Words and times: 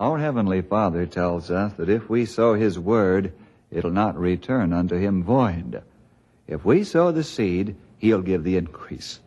Our 0.00 0.16
Heavenly 0.16 0.62
Father 0.62 1.04
tells 1.04 1.50
us 1.50 1.74
that 1.74 1.90
if 1.90 2.08
we 2.08 2.24
sow 2.24 2.54
His 2.54 2.78
word, 2.78 3.34
it'll 3.70 3.90
not 3.90 4.18
return 4.18 4.72
unto 4.72 4.96
Him 4.96 5.22
void. 5.22 5.82
If 6.48 6.64
we 6.64 6.84
sow 6.84 7.12
the 7.12 7.22
seed, 7.22 7.76
He'll 7.98 8.22
give 8.22 8.42
the 8.42 8.56
increase. 8.56 9.20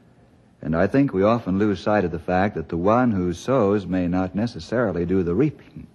And 0.64 0.76
I 0.76 0.88
think 0.88 1.14
we 1.14 1.22
often 1.22 1.60
lose 1.60 1.80
sight 1.80 2.06
of 2.06 2.12
the 2.12 2.18
fact 2.18 2.56
that 2.56 2.70
the 2.70 2.78
one 2.78 3.12
who 3.12 3.34
sows 3.34 3.86
may 3.86 4.08
not 4.08 4.34
necessarily 4.34 5.06
do 5.06 5.22
the 5.22 5.36
reaping. 5.36 5.86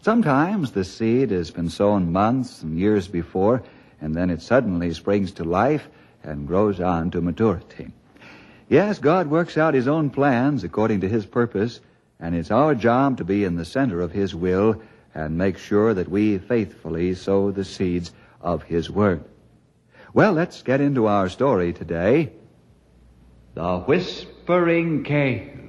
Sometimes 0.00 0.72
the 0.72 0.84
seed 0.84 1.30
has 1.30 1.50
been 1.50 1.68
sown 1.68 2.10
months 2.10 2.62
and 2.62 2.78
years 2.78 3.08
before, 3.08 3.62
and 4.00 4.14
then 4.14 4.30
it 4.30 4.40
suddenly 4.40 4.94
springs 4.94 5.32
to 5.32 5.44
life 5.44 5.86
and 6.22 6.46
grows 6.46 6.80
on 6.80 7.10
to 7.10 7.20
maturity. 7.20 7.90
Yes, 8.70 8.98
God 8.98 9.26
works 9.26 9.58
out 9.58 9.74
His 9.74 9.86
own 9.86 10.08
plans 10.08 10.64
according 10.64 11.02
to 11.02 11.10
His 11.10 11.26
purpose, 11.26 11.80
and 12.20 12.34
it's 12.34 12.50
our 12.50 12.74
job 12.74 13.18
to 13.18 13.24
be 13.24 13.44
in 13.44 13.56
the 13.56 13.64
center 13.64 14.00
of 14.00 14.12
His 14.12 14.34
will 14.34 14.82
and 15.14 15.38
make 15.38 15.58
sure 15.58 15.94
that 15.94 16.08
we 16.08 16.38
faithfully 16.38 17.14
sow 17.14 17.50
the 17.50 17.64
seeds 17.64 18.12
of 18.40 18.62
His 18.62 18.90
Word. 18.90 19.24
Well, 20.12 20.32
let's 20.32 20.62
get 20.62 20.80
into 20.80 21.06
our 21.06 21.28
story 21.28 21.72
today. 21.72 22.32
The 23.54 23.78
Whispering 23.80 25.04
Cave. 25.04 25.60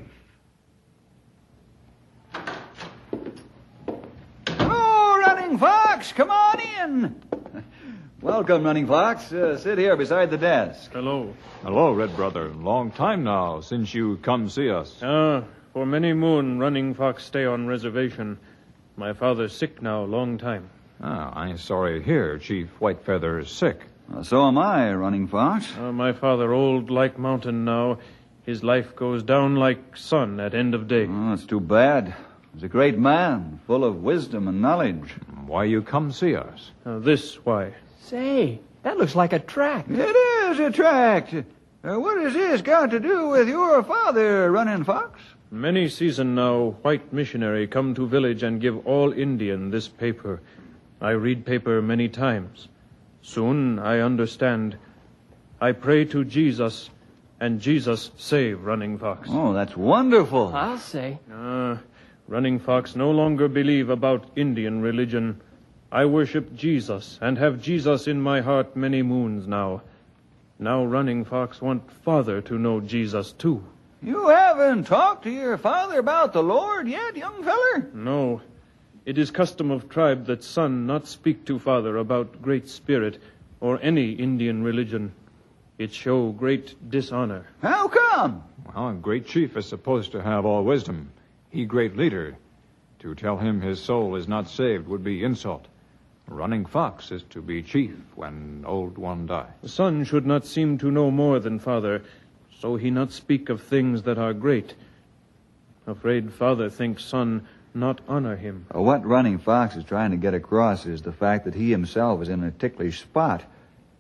Oh, 4.60 5.24
Running 5.26 5.58
Fox, 5.58 6.12
come 6.12 6.30
on 6.30 6.60
in. 6.60 7.24
Welcome, 8.22 8.64
Running 8.64 8.88
Fox. 8.88 9.32
Uh, 9.32 9.58
sit 9.58 9.78
here 9.78 9.96
beside 9.96 10.32
the 10.32 10.38
desk. 10.38 10.92
Hello. 10.94 11.34
Hello, 11.62 11.94
Red 11.94 12.16
Brother. 12.16 12.50
Long 12.50 12.92
time 12.92 13.24
now 13.24 13.62
since 13.62 13.94
you 13.94 14.18
come 14.18 14.50
see 14.50 14.70
us. 14.70 14.96
Ah, 15.04 15.44
for 15.76 15.86
many 15.86 16.14
moon 16.14 16.58
running 16.58 16.94
fox 16.94 17.26
stay 17.26 17.44
on 17.44 17.68
reservation. 17.68 18.40
My 18.96 19.12
father 19.12 19.50
sick 19.50 19.82
now 19.82 20.04
long 20.04 20.38
time. 20.38 20.70
Ah, 21.02 21.38
I'm 21.38 21.58
sorry 21.58 22.00
to 22.00 22.06
hear 22.06 22.38
Chief 22.40 22.70
Whitefeather 22.80 23.42
is 23.42 23.50
sick. 23.50 23.82
Uh, 24.10 24.24
so 24.24 24.48
am 24.48 24.58
I, 24.58 24.94
Running 24.94 25.28
Fox. 25.28 25.68
Ah, 25.78 25.92
my 25.92 26.14
father 26.14 26.54
old 26.54 26.90
like 26.90 27.20
mountain 27.20 27.66
now. 27.66 27.98
His 28.46 28.64
life 28.64 28.96
goes 28.96 29.22
down 29.22 29.58
like 29.58 29.98
sun 29.98 30.40
at 30.40 30.56
end 30.56 30.76
of 30.76 30.88
day. 30.88 31.08
Oh, 31.10 31.34
it's 31.34 31.46
too 31.46 31.60
bad. 31.60 32.16
He's 32.54 32.64
a 32.64 32.70
great 32.70 32.98
man, 32.98 33.60
full 33.68 33.84
of 33.84 34.02
wisdom 34.02 34.48
and 34.48 34.62
knowledge. 34.62 35.14
Why 35.46 35.66
you 35.66 35.82
come 35.82 36.14
see 36.14 36.38
us? 36.38 36.72
Ah, 36.86 37.00
this 37.00 37.36
why? 37.44 37.74
Say, 38.00 38.62
that 38.84 38.98
looks 38.98 39.14
like 39.14 39.34
a 39.34 39.40
track. 39.40 39.88
It 39.90 40.00
is 40.00 40.58
a 40.58 40.72
tract. 40.72 41.34
Uh, 41.34 42.00
what 42.00 42.22
has 42.22 42.32
this 42.32 42.62
got 42.62 42.92
to 42.92 43.00
do 43.02 43.28
with 43.28 43.50
your 43.50 43.84
father, 43.84 44.50
Running 44.50 44.86
Fox? 44.86 45.20
Many 45.52 45.90
season 45.90 46.36
now, 46.36 46.76
white 46.82 47.14
missionary 47.14 47.68
come 47.68 47.94
to 47.96 48.08
village 48.08 48.44
and 48.44 48.60
give 48.60 48.86
all 48.88 49.14
Indian 49.14 49.70
this 49.70 49.88
paper. 49.88 50.42
I 51.00 51.12
read 51.12 51.46
paper 51.46 51.82
many 51.82 52.10
times. 52.10 52.68
Soon 53.22 53.80
I 53.80 54.00
understand. 54.00 54.78
I 55.62 55.72
pray 55.72 56.06
to 56.06 56.26
Jesus, 56.26 56.90
and 57.40 57.62
Jesus 57.62 58.12
save 58.18 58.64
Running 58.64 58.98
Fox. 58.98 59.30
Oh, 59.32 59.54
that's 59.54 59.78
wonderful. 59.78 60.52
I'll 60.54 60.78
say. 60.78 61.20
Ah, 61.32 61.80
Running 62.28 62.60
Fox 62.60 62.96
no 62.96 63.12
longer 63.12 63.48
believe 63.48 63.90
about 63.90 64.26
Indian 64.36 64.82
religion. 64.82 65.42
I 65.92 66.06
worship 66.06 66.56
Jesus 66.56 67.20
and 67.22 67.38
have 67.38 67.62
Jesus 67.62 68.08
in 68.08 68.20
my 68.20 68.42
heart 68.42 68.76
many 68.76 69.04
moons 69.04 69.48
now. 69.48 69.84
Now 70.58 70.84
Running 70.84 71.24
Fox 71.24 71.62
want 71.62 71.92
father 71.92 72.42
to 72.42 72.58
know 72.58 72.82
Jesus 72.82 73.32
too. 73.32 73.64
You 74.06 74.28
haven't 74.28 74.84
talked 74.84 75.24
to 75.24 75.32
your 75.32 75.58
father 75.58 75.98
about 75.98 76.32
the 76.32 76.44
Lord 76.44 76.88
yet, 76.88 77.18
young 77.18 77.44
feller? 77.44 77.90
No. 77.92 78.40
It 79.04 79.18
is 79.18 79.32
custom 79.32 79.72
of 79.72 79.90
tribe 79.90 80.28
that 80.28 80.44
son 80.44 80.86
not 80.86 81.08
speak 81.08 81.44
to 81.46 81.58
father 81.58 81.98
about 81.98 82.40
Great 82.40 82.70
Spirit 82.70 83.20
or 83.62 83.80
any 83.82 84.12
Indian 84.12 84.64
religion. 84.64 85.12
It 85.80 85.92
show 85.92 86.30
great 86.30 86.76
dishonor. 86.92 87.48
How 87.64 87.88
come? 87.88 88.44
Well, 88.76 88.90
a 88.90 88.94
great 88.94 89.26
chief 89.26 89.58
is 89.58 89.66
supposed 89.66 90.12
to 90.12 90.22
have 90.22 90.46
all 90.46 90.64
wisdom. 90.64 91.12
He 91.50 91.66
great 91.66 91.98
leader. 91.98 92.38
To 93.00 93.16
tell 93.16 93.38
him 93.38 93.60
his 93.60 93.80
soul 93.82 94.16
is 94.16 94.28
not 94.28 94.48
saved 94.48 94.88
would 94.88 95.04
be 95.04 95.24
insult. 95.24 95.66
Running 96.28 96.66
Fox 96.66 97.12
is 97.12 97.24
to 97.32 97.42
be 97.42 97.64
chief 97.64 97.96
when 98.16 98.66
old 98.68 99.00
one 99.00 99.26
die. 99.26 99.50
Son 99.66 100.04
should 100.04 100.28
not 100.28 100.46
seem 100.46 100.78
to 100.78 100.92
know 100.92 101.10
more 101.10 101.40
than 101.40 101.58
father, 101.58 102.04
so 102.60 102.76
he 102.76 102.90
not 102.90 103.12
speak 103.12 103.50
of 103.50 103.62
things 103.62 104.04
that 104.04 104.18
are 104.18 104.34
great. 104.34 104.74
Afraid 105.88 106.34
father 106.34 106.70
thinks 106.70 107.04
son 107.04 107.48
not 107.74 108.02
honor 108.08 108.36
him. 108.36 108.66
Uh, 108.74 108.82
what 108.82 109.06
Running 109.06 109.38
Fox 109.38 109.76
is 109.76 109.84
trying 109.84 110.12
to 110.12 110.18
get 110.18 110.34
across 110.34 110.86
is 110.86 111.02
the 111.02 111.12
fact 111.12 111.46
that 111.46 111.54
he 111.54 111.70
himself 111.70 112.22
is 112.22 112.30
in 112.30 112.44
a 112.44 112.52
ticklish 112.52 113.02
spot. 113.02 113.44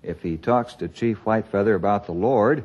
If 0.02 0.22
he 0.22 0.38
talks 0.38 0.76
to 0.76 0.88
Chief 0.88 1.20
Whitefeather 1.26 1.76
about 1.76 2.06
the 2.06 2.14
Lord, 2.14 2.64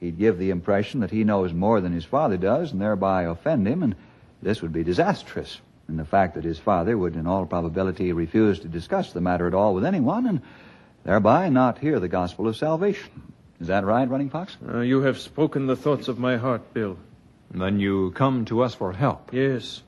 he'd 0.00 0.18
give 0.18 0.38
the 0.38 0.50
impression 0.50 1.00
that 1.00 1.10
he 1.10 1.24
knows 1.24 1.52
more 1.52 1.80
than 1.80 1.92
his 1.92 2.04
father 2.04 2.36
does 2.36 2.72
and 2.72 2.80
thereby 2.80 3.24
offend 3.24 3.66
him, 3.66 3.82
and 3.82 3.94
this 4.42 4.62
would 4.62 4.72
be 4.72 4.84
disastrous. 4.84 5.60
And 5.88 5.98
the 5.98 6.04
fact 6.04 6.34
that 6.34 6.44
his 6.44 6.58
father 6.58 6.96
would, 6.96 7.14
in 7.14 7.26
all 7.26 7.46
probability, 7.46 8.12
refuse 8.12 8.58
to 8.60 8.68
discuss 8.68 9.12
the 9.12 9.20
matter 9.20 9.46
at 9.46 9.54
all 9.54 9.74
with 9.74 9.84
anyone, 9.84 10.26
and 10.26 10.42
thereby 11.04 11.48
not 11.48 11.78
hear 11.78 12.00
the 12.00 12.08
gospel 12.08 12.48
of 12.48 12.56
salvation. 12.56 13.10
Is 13.60 13.68
that 13.68 13.84
right, 13.84 14.08
Running 14.08 14.30
Fox? 14.30 14.56
Uh, 14.66 14.80
you 14.80 15.02
have 15.02 15.18
spoken 15.18 15.66
the 15.66 15.76
thoughts 15.76 16.08
of 16.08 16.18
my 16.18 16.36
heart, 16.36 16.74
Bill. 16.74 16.98
Then 17.50 17.80
you 17.80 18.10
come 18.10 18.44
to 18.46 18.62
us 18.62 18.74
for 18.74 18.92
help. 18.92 19.32
Yes. 19.32 19.82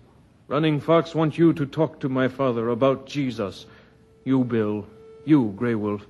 Running 0.47 0.81
Fox 0.81 1.15
want 1.15 1.37
you 1.37 1.53
to 1.53 1.67
talk 1.67 2.01
to 2.01 2.09
my 2.09 2.29
father 2.29 2.69
about 2.71 3.07
Jesus. 3.07 3.67
You, 4.25 4.45
Bill. 4.45 4.87
You, 5.27 5.53
Grey 5.57 5.75
Wolf. 5.75 6.07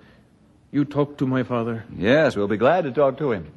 You 0.70 0.84
talk 0.84 1.18
to 1.18 1.26
my 1.26 1.42
father. 1.42 1.84
Yes, 1.96 2.36
we'll 2.36 2.46
be 2.46 2.56
glad 2.56 2.84
to 2.84 2.92
talk 2.92 3.18
to 3.18 3.32
him. 3.32 3.52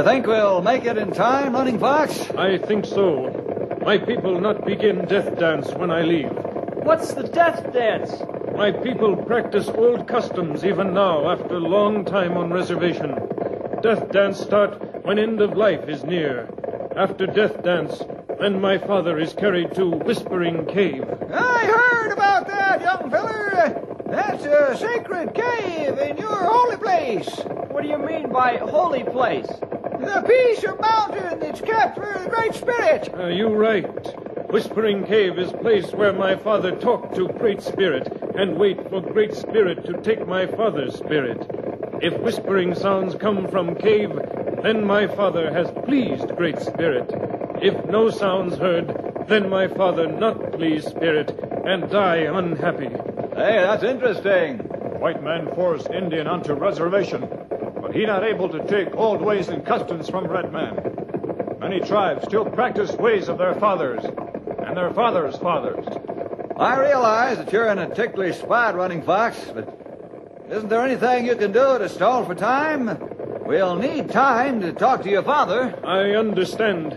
You 0.00 0.06
think 0.06 0.26
we'll 0.26 0.62
make 0.62 0.86
it 0.86 0.96
in 0.96 1.12
time, 1.12 1.52
Running 1.52 1.78
Fox? 1.78 2.30
I 2.30 2.56
think 2.56 2.86
so. 2.86 3.76
My 3.84 3.98
people 3.98 4.40
not 4.40 4.64
begin 4.64 5.04
death 5.04 5.38
dance 5.38 5.70
when 5.72 5.90
I 5.90 6.00
leave. 6.00 6.30
What's 6.84 7.12
the 7.12 7.24
death 7.24 7.70
dance? 7.70 8.10
My 8.56 8.72
people 8.72 9.14
practice 9.14 9.68
old 9.68 10.08
customs 10.08 10.64
even 10.64 10.94
now 10.94 11.30
after 11.30 11.60
long 11.60 12.06
time 12.06 12.38
on 12.38 12.50
reservation. 12.50 13.14
Death 13.82 14.10
dance 14.10 14.40
start 14.40 15.04
when 15.04 15.18
end 15.18 15.42
of 15.42 15.58
life 15.58 15.86
is 15.86 16.02
near. 16.02 16.48
After 16.96 17.26
death 17.26 17.62
dance, 17.62 18.02
then 18.40 18.58
my 18.58 18.78
father 18.78 19.18
is 19.18 19.34
carried 19.34 19.74
to 19.74 19.90
Whispering 19.90 20.64
Cave. 20.64 21.04
I 21.30 21.66
heard 21.66 22.12
about 22.12 22.46
that, 22.46 22.80
young 22.80 23.10
feller. 23.10 23.84
That's 24.06 24.46
a 24.46 24.78
sacred 24.78 25.34
cave 25.34 25.98
in 25.98 26.16
your 26.16 26.42
holy 26.42 26.78
place. 26.78 27.28
What 27.68 27.82
do 27.82 27.88
you 27.90 27.98
mean 27.98 28.32
by 28.32 28.56
holy 28.56 29.04
place? 29.04 29.46
The 30.00 30.24
piece 30.26 30.64
of 30.64 30.80
mountain 30.80 31.40
that's 31.40 31.60
kept 31.60 31.96
for 31.96 32.18
the 32.18 32.30
Great 32.30 32.54
Spirit. 32.54 33.10
Uh, 33.14 33.26
you 33.26 33.48
right. 33.48 34.50
Whispering 34.50 35.04
Cave 35.04 35.38
is 35.38 35.52
place 35.52 35.92
where 35.92 36.14
my 36.14 36.36
father 36.36 36.74
talked 36.74 37.14
to 37.16 37.28
Great 37.28 37.60
Spirit 37.60 38.10
and 38.34 38.56
wait 38.56 38.88
for 38.88 39.02
Great 39.02 39.34
Spirit 39.34 39.84
to 39.84 40.00
take 40.00 40.26
my 40.26 40.46
father's 40.46 40.96
spirit. 40.96 41.46
If 42.00 42.18
whispering 42.20 42.74
sounds 42.74 43.14
come 43.14 43.46
from 43.48 43.74
cave, 43.74 44.18
then 44.62 44.86
my 44.86 45.06
father 45.06 45.52
has 45.52 45.70
pleased 45.84 46.34
Great 46.34 46.58
Spirit. 46.60 47.10
If 47.60 47.84
no 47.84 48.08
sounds 48.08 48.56
heard, 48.56 49.26
then 49.28 49.50
my 49.50 49.68
father 49.68 50.06
not 50.06 50.52
pleased 50.52 50.88
Spirit 50.88 51.38
and 51.66 51.90
die 51.90 52.22
unhappy. 52.22 52.88
Hey, 53.36 53.60
that's 53.60 53.84
interesting. 53.84 54.60
White 54.98 55.22
man 55.22 55.54
force 55.54 55.86
Indian 55.86 56.26
onto 56.26 56.54
reservation, 56.54 57.28
but 57.90 57.98
he 57.98 58.06
not 58.06 58.22
able 58.22 58.48
to 58.48 58.64
take 58.68 58.94
old 58.94 59.20
ways 59.20 59.48
and 59.48 59.66
customs 59.66 60.08
from 60.08 60.24
red 60.28 60.52
man. 60.52 61.56
Many 61.58 61.80
tribes 61.80 62.22
still 62.24 62.44
practice 62.44 62.92
ways 62.92 63.28
of 63.28 63.36
their 63.36 63.56
fathers 63.56 64.04
and 64.04 64.76
their 64.76 64.94
fathers' 64.94 65.36
fathers. 65.38 65.84
I 66.56 66.78
realize 66.78 67.38
that 67.38 67.52
you're 67.52 67.66
in 67.66 67.78
a 67.78 67.92
ticklish 67.92 68.38
spot, 68.38 68.76
Running 68.76 69.02
Fox, 69.02 69.36
but 69.52 70.46
isn't 70.52 70.68
there 70.68 70.84
anything 70.84 71.26
you 71.26 71.34
can 71.34 71.50
do 71.50 71.78
to 71.78 71.88
stall 71.88 72.24
for 72.24 72.36
time? 72.36 72.96
We'll 73.44 73.74
need 73.74 74.08
time 74.10 74.60
to 74.60 74.72
talk 74.72 75.02
to 75.02 75.10
your 75.10 75.24
father. 75.24 75.76
I 75.84 76.10
understand. 76.10 76.92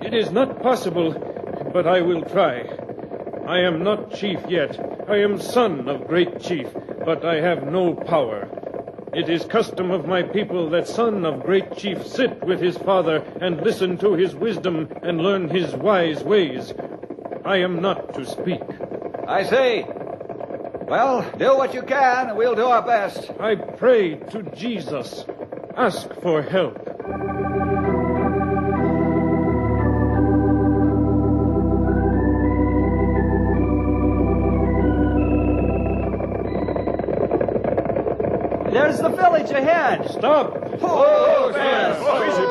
It 0.00 0.14
is 0.14 0.30
not 0.30 0.62
possible, 0.62 1.12
but 1.74 1.86
I 1.86 2.00
will 2.00 2.22
try. 2.22 2.60
I 3.46 3.58
am 3.58 3.84
not 3.84 4.14
chief 4.14 4.40
yet. 4.48 4.80
I 5.06 5.18
am 5.18 5.38
son 5.38 5.86
of 5.86 6.08
great 6.08 6.40
chief, 6.40 6.68
but 7.04 7.26
I 7.26 7.42
have 7.42 7.64
no 7.64 7.92
power. 7.92 8.57
It 9.14 9.28
is 9.28 9.44
custom 9.44 9.90
of 9.90 10.06
my 10.06 10.22
people 10.22 10.68
that 10.70 10.86
son 10.86 11.24
of 11.24 11.42
great 11.42 11.76
chief 11.76 12.06
sit 12.06 12.44
with 12.44 12.60
his 12.60 12.76
father 12.76 13.24
and 13.40 13.60
listen 13.62 13.96
to 13.98 14.14
his 14.14 14.34
wisdom 14.34 14.88
and 15.02 15.20
learn 15.20 15.48
his 15.48 15.74
wise 15.74 16.22
ways. 16.22 16.74
I 17.44 17.56
am 17.58 17.80
not 17.80 18.14
to 18.14 18.26
speak. 18.26 18.60
I 19.26 19.44
see. 19.44 19.84
Well, 20.88 21.30
do 21.38 21.56
what 21.56 21.74
you 21.74 21.82
can, 21.82 22.28
and 22.28 22.38
we'll 22.38 22.54
do 22.54 22.66
our 22.66 22.82
best. 22.82 23.30
I 23.40 23.54
pray 23.56 24.14
to 24.14 24.42
Jesus. 24.54 25.24
Ask 25.76 26.12
for 26.22 26.42
help. 26.42 26.87
There's 38.78 38.98
the 39.00 39.08
village 39.08 39.50
ahead. 39.50 40.08
Stop! 40.08 40.52
Oh, 40.82 41.50
Easy, 42.28 42.42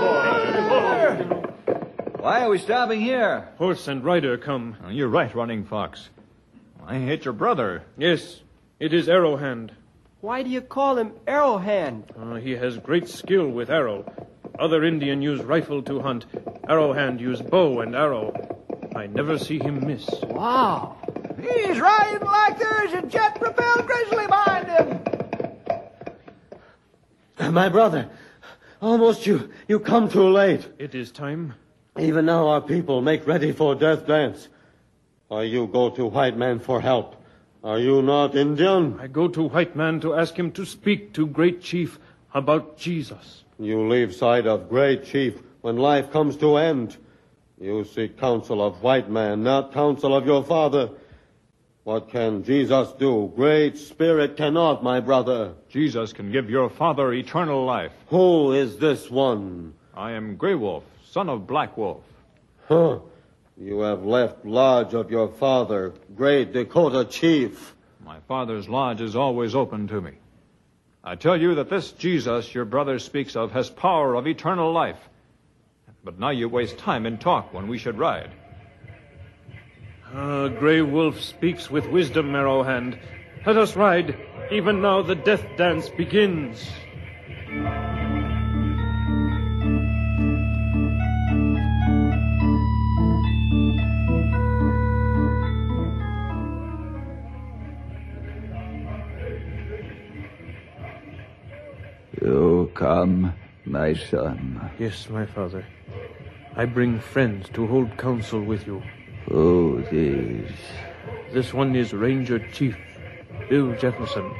boy. 1.32 2.22
Why 2.22 2.42
are 2.42 2.50
we 2.50 2.58
stopping 2.58 3.00
here? 3.00 3.48
Horse 3.58 3.88
and 3.88 4.04
rider 4.04 4.38
come. 4.38 4.76
Oh, 4.86 4.90
You're 4.90 5.08
right, 5.08 5.34
Running 5.34 5.64
Fox. 5.64 6.10
I 6.86 6.96
hit 6.98 7.24
your 7.24 7.34
brother. 7.34 7.84
Yes, 7.98 8.42
it 8.78 8.94
is 8.94 9.08
Arrowhand. 9.08 9.70
Why 10.20 10.44
do 10.44 10.50
you 10.50 10.60
call 10.60 10.98
him 10.98 11.14
Arrowhand? 11.26 12.04
Uh, 12.20 12.36
he 12.36 12.52
has 12.58 12.78
great 12.78 13.08
skill 13.08 13.48
with 13.48 13.70
arrow. 13.70 14.04
Other 14.60 14.84
Indian 14.84 15.22
use 15.22 15.42
rifle 15.42 15.82
to 15.84 16.02
hunt. 16.02 16.26
Arrowhand 16.68 17.22
use 17.22 17.42
bow 17.42 17.80
and 17.80 17.96
arrow. 17.96 18.34
I 18.98 19.08
never 19.08 19.38
see 19.38 19.60
him 19.60 19.88
miss. 19.88 20.10
Wow. 20.24 20.98
He's 21.40 21.80
riding 21.80 22.28
like 22.28 22.60
there's 22.60 22.92
a 22.94 23.04
jet-propelled 23.08 23.86
grizzly 23.88 24.28
behind 24.28 24.68
him. 24.68 25.00
My 27.40 27.70
brother, 27.70 28.10
almost 28.82 29.28
you, 29.28 29.50
you 29.68 29.80
come 29.80 30.10
too 30.10 30.28
late. 30.30 30.68
It 30.80 30.96
is 30.96 31.12
time. 31.12 31.54
Even 32.00 32.26
now 32.26 32.48
our 32.48 32.62
people 32.62 33.02
make 33.02 33.28
ready 33.28 33.52
for 33.52 33.76
death 33.76 34.08
dance. 34.08 34.48
Or 35.30 35.44
you 35.44 35.68
go 35.68 35.90
to 35.92 36.06
white 36.06 36.38
man 36.38 36.60
for 36.60 36.82
help. 36.82 37.16
Are 37.64 37.80
you 37.80 38.02
not 38.02 38.36
Indian? 38.36 39.00
I 39.00 39.08
go 39.08 39.28
to 39.28 39.44
white 39.50 39.76
man 39.76 40.00
to 40.02 40.16
ask 40.16 40.36
him 40.38 40.52
to 40.54 40.66
speak 40.66 41.14
to 41.14 41.28
great 41.28 41.62
chief 41.62 42.00
about 42.34 42.78
Jesus. 42.78 43.44
You 43.60 43.88
leave 43.88 44.16
side 44.16 44.48
of 44.48 44.70
great 44.70 45.06
chief 45.06 45.42
when 45.62 45.78
life 45.78 46.12
comes 46.12 46.38
to 46.38 46.58
end. 46.58 46.98
You 47.60 47.84
seek 47.84 48.20
counsel 48.20 48.62
of 48.62 48.84
white 48.84 49.10
man, 49.10 49.44
not 49.44 49.74
counsel 49.74 50.16
of 50.16 50.26
your 50.26 50.44
father. 50.44 50.92
What 51.88 52.10
can 52.10 52.44
Jesus 52.44 52.92
do? 53.00 53.32
Great 53.34 53.78
spirit 53.78 54.36
cannot, 54.36 54.84
my 54.84 55.00
brother. 55.00 55.54
Jesus 55.70 56.12
can 56.12 56.34
give 56.34 56.50
your 56.50 56.70
father 56.70 57.14
eternal 57.14 57.64
life. 57.64 57.94
Who 58.08 58.52
is 58.52 58.76
this 58.76 59.10
one? 59.10 59.74
I 59.94 60.12
am 60.12 60.36
Grey 60.36 60.56
Wolf, 60.56 60.84
son 61.06 61.30
of 61.30 61.48
Black 61.48 61.78
Wolf. 61.78 62.04
Huh. 62.68 63.00
You 63.56 63.80
have 63.80 64.04
left 64.04 64.46
lodge 64.46 64.96
of 64.96 65.10
your 65.10 65.30
father, 65.30 65.94
great 66.14 66.52
Dakota 66.52 67.06
chief. 67.06 67.74
My 68.04 68.20
father's 68.28 68.68
lodge 68.68 69.00
is 69.00 69.16
always 69.16 69.56
open 69.56 69.88
to 69.88 70.02
me. 70.02 70.12
I 71.06 71.16
tell 71.16 71.40
you 71.40 71.56
that 71.56 71.70
this 71.70 71.94
Jesus 71.94 72.54
your 72.54 72.66
brother 72.66 73.00
speaks 73.00 73.38
of 73.38 73.54
has 73.54 73.70
power 73.70 74.16
of 74.16 74.28
eternal 74.28 74.74
life. 74.74 75.00
But 76.04 76.20
now 76.20 76.32
you 76.32 76.50
waste 76.50 76.80
time 76.80 77.06
in 77.06 77.18
talk 77.18 77.54
when 77.54 77.70
we 77.70 77.78
should 77.78 77.98
ride. 77.98 78.32
Ah, 80.14 80.48
Grey 80.48 80.82
Wolf 80.82 81.20
speaks 81.20 81.70
with 81.70 81.86
wisdom, 81.88 82.32
Arrowhand. 82.32 82.98
Let 83.46 83.58
us 83.58 83.76
ride. 83.76 84.16
Even 84.52 84.82
now 84.82 85.02
the 85.02 85.16
death 85.16 85.46
dance 85.58 85.90
begins. 85.90 86.72
You 102.22 102.72
come, 102.74 103.34
my 103.66 103.94
son. 103.94 104.72
Yes, 104.80 105.10
my 105.10 105.26
father. 105.26 105.66
I 106.56 106.66
bring 106.66 107.00
friends 107.00 107.50
to 107.50 107.68
hold 107.68 107.98
council 107.98 108.42
with 108.42 108.66
you. 108.66 108.82
Oh, 109.30 109.34
Who 109.34 109.84
these? 109.92 110.52
This 111.34 111.54
one 111.54 111.76
is 111.76 111.92
Ranger 111.92 112.40
Chief 112.52 112.78
Bill 113.50 113.76
Jefferson, 113.76 114.34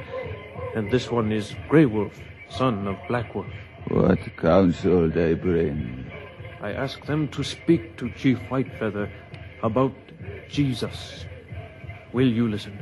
and 0.74 0.90
this 0.90 1.10
one 1.10 1.30
is 1.30 1.54
Grey 1.68 1.84
Wolf, 1.84 2.12
son 2.48 2.86
of 2.86 2.96
Black 3.06 3.34
Wolf. 3.34 3.46
What 3.88 4.18
counsel 4.38 5.10
they 5.10 5.34
bring? 5.34 6.10
I 6.62 6.72
ask 6.72 7.04
them 7.04 7.28
to 7.28 7.44
speak 7.44 7.98
to 7.98 8.10
Chief 8.12 8.38
Whitefeather 8.50 9.10
about 9.62 9.92
Jesus. 10.48 11.26
Will 12.14 12.28
you 12.28 12.48
listen? 12.48 12.78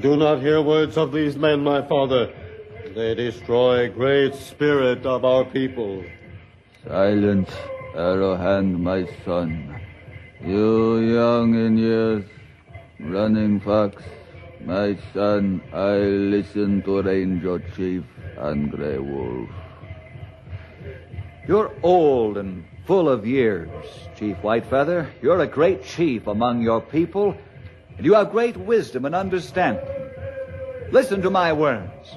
Do 0.00 0.16
not 0.16 0.40
hear 0.40 0.62
words 0.62 0.96
of 0.96 1.12
these 1.12 1.36
men, 1.36 1.62
my 1.62 1.86
father. 1.86 2.32
They 2.94 3.14
destroy 3.14 3.90
great 3.90 4.34
spirit 4.34 5.04
of 5.04 5.24
our 5.24 5.44
people. 5.44 6.04
Silence, 6.86 7.50
Arrowhand, 7.94 8.80
my 8.80 9.06
son. 9.24 9.79
You 10.42 11.00
young 11.00 11.54
in 11.54 11.76
years, 11.76 12.24
running 12.98 13.60
fox, 13.60 14.02
my 14.64 14.96
son, 15.12 15.60
I 15.70 15.96
listen 15.98 16.80
to 16.82 17.02
Ranger 17.02 17.58
Chief 17.76 18.04
and 18.38 18.70
Grey 18.70 18.98
Wolf. 18.98 19.50
You're 21.46 21.70
old 21.82 22.38
and 22.38 22.64
full 22.86 23.10
of 23.10 23.26
years, 23.26 23.68
Chief 24.16 24.34
Whitefeather. 24.38 25.10
You're 25.20 25.40
a 25.40 25.46
great 25.46 25.84
chief 25.84 26.26
among 26.26 26.62
your 26.62 26.80
people, 26.80 27.36
and 27.98 28.06
you 28.06 28.14
have 28.14 28.30
great 28.30 28.56
wisdom 28.56 29.04
and 29.04 29.14
understanding. 29.14 29.84
Listen 30.90 31.20
to 31.20 31.28
my 31.28 31.52
words. 31.52 32.16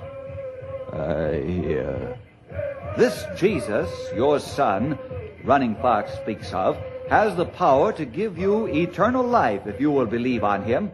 I 0.94 1.44
hear. 1.46 2.18
This 2.98 3.26
Jesus, 3.36 3.90
your 4.16 4.40
son, 4.40 4.98
Running 5.44 5.76
Fox 5.76 6.14
speaks 6.14 6.54
of, 6.54 6.78
has 7.14 7.36
the 7.36 7.46
power 7.46 7.94
to 7.94 8.06
give 8.06 8.40
you 8.40 8.66
eternal 8.66 9.24
life 9.24 9.68
if 9.68 9.80
you 9.80 9.92
will 9.92 10.08
believe 10.08 10.44
on 10.44 10.64
him. 10.64 10.92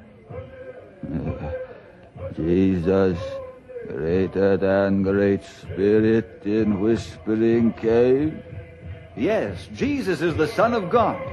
Jesus, 2.35 3.17
greater 3.87 4.57
than 4.57 5.01
great 5.01 5.45
spirit 5.45 6.41
in 6.43 6.81
whispering 6.81 7.71
cave? 7.71 8.37
Yes, 9.15 9.69
Jesus 9.73 10.19
is 10.19 10.35
the 10.35 10.49
Son 10.49 10.73
of 10.73 10.89
God. 10.89 11.25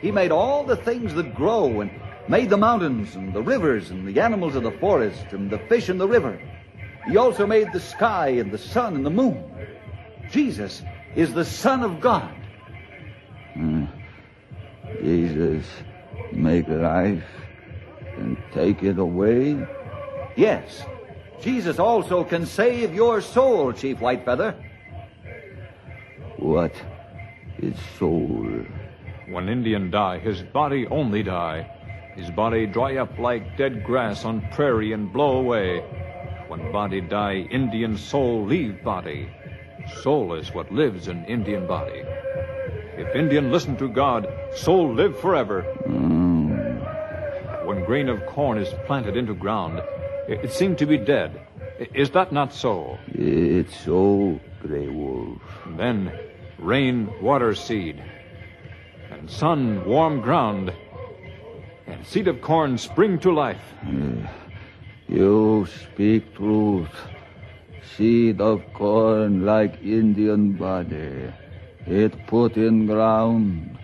He 0.00 0.10
made 0.10 0.32
all 0.32 0.64
the 0.64 0.82
things 0.82 1.14
that 1.14 1.36
grow 1.36 1.80
and 1.80 1.92
made 2.26 2.50
the 2.50 2.56
mountains 2.56 3.14
and 3.14 3.32
the 3.32 3.40
rivers 3.40 3.90
and 3.90 4.04
the 4.04 4.20
animals 4.20 4.56
of 4.56 4.64
the 4.64 4.78
forest 4.82 5.26
and 5.30 5.48
the 5.48 5.60
fish 5.70 5.88
in 5.88 5.98
the 5.98 6.08
river. 6.08 6.40
He 7.06 7.16
also 7.16 7.46
made 7.46 7.72
the 7.72 7.78
sky 7.78 8.30
and 8.30 8.50
the 8.50 8.58
sun 8.58 8.96
and 8.96 9.06
the 9.06 9.10
moon. 9.10 9.44
Jesus 10.32 10.82
is 11.14 11.32
the 11.32 11.44
Son 11.44 11.84
of 11.84 12.00
God. 12.00 12.34
Hmm. 13.52 13.83
Jesus 15.04 15.66
make 16.32 16.66
life 16.66 17.28
and 18.16 18.38
take 18.52 18.82
it 18.82 18.98
away? 18.98 19.54
Yes. 20.34 20.86
Jesus 21.42 21.78
also 21.78 22.24
can 22.24 22.46
save 22.46 22.94
your 22.94 23.20
soul, 23.20 23.74
Chief 23.74 23.98
Whitefeather. 23.98 24.54
What 26.38 26.72
is 27.58 27.76
soul? 27.98 28.64
When 29.28 29.50
Indian 29.50 29.90
die, 29.90 30.20
his 30.20 30.40
body 30.40 30.86
only 30.86 31.22
die. 31.22 31.66
His 32.16 32.30
body 32.30 32.66
dry 32.66 32.96
up 32.96 33.18
like 33.18 33.58
dead 33.58 33.84
grass 33.84 34.24
on 34.24 34.40
prairie 34.52 34.92
and 34.92 35.12
blow 35.12 35.36
away. 35.36 35.80
When 36.48 36.72
body 36.72 37.02
die, 37.02 37.46
Indian 37.50 37.98
soul 37.98 38.46
leave 38.46 38.82
body. 38.82 39.28
Soul 40.02 40.34
is 40.34 40.54
what 40.54 40.72
lives 40.72 41.08
in 41.08 41.26
Indian 41.26 41.66
body. 41.66 42.04
Indian 43.14 43.52
listen 43.52 43.76
to 43.76 43.88
God, 43.88 44.26
soul 44.54 44.92
live 44.92 45.18
forever. 45.20 45.62
When 47.64 47.84
grain 47.84 48.08
of 48.08 48.26
corn 48.26 48.58
is 48.58 48.68
planted 48.86 49.16
into 49.16 49.34
ground, 49.34 49.78
it, 50.28 50.44
it 50.44 50.52
seemed 50.52 50.78
to 50.78 50.86
be 50.86 50.98
dead. 50.98 51.40
Is 51.94 52.10
that 52.10 52.32
not 52.32 52.52
so? 52.52 52.98
It's 53.08 53.76
so, 53.84 54.40
Grey 54.60 54.88
Wolf. 54.88 55.40
Then 55.76 56.12
rain 56.58 57.12
water 57.20 57.54
seed, 57.54 58.02
and 59.10 59.30
sun 59.30 59.84
warm 59.84 60.20
ground, 60.20 60.72
and 61.86 62.04
seed 62.06 62.28
of 62.28 62.40
corn 62.40 62.78
spring 62.78 63.18
to 63.20 63.32
life. 63.32 63.62
Mm. 63.84 64.28
You 65.08 65.66
speak 65.66 66.34
truth. 66.34 66.88
Seed 67.96 68.40
of 68.40 68.62
corn 68.72 69.44
like 69.44 69.82
Indian 69.82 70.52
body. 70.52 71.32
It 71.86 72.26
put 72.26 72.56
in 72.56 72.86
ground. 72.86 73.78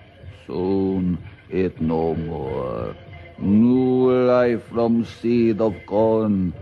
Soon 0.46 1.18
it 1.48 1.80
no 1.80 2.14
more. 2.14 2.96
New 3.38 4.10
life 4.26 4.62
from 4.68 5.04
seed 5.04 5.60
of 5.60 5.74
corn 5.86 6.52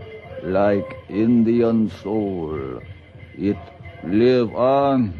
like 0.43 0.97
Indian 1.09 1.89
soul. 2.01 2.81
It 3.37 3.57
live 4.03 4.53
on. 4.55 5.13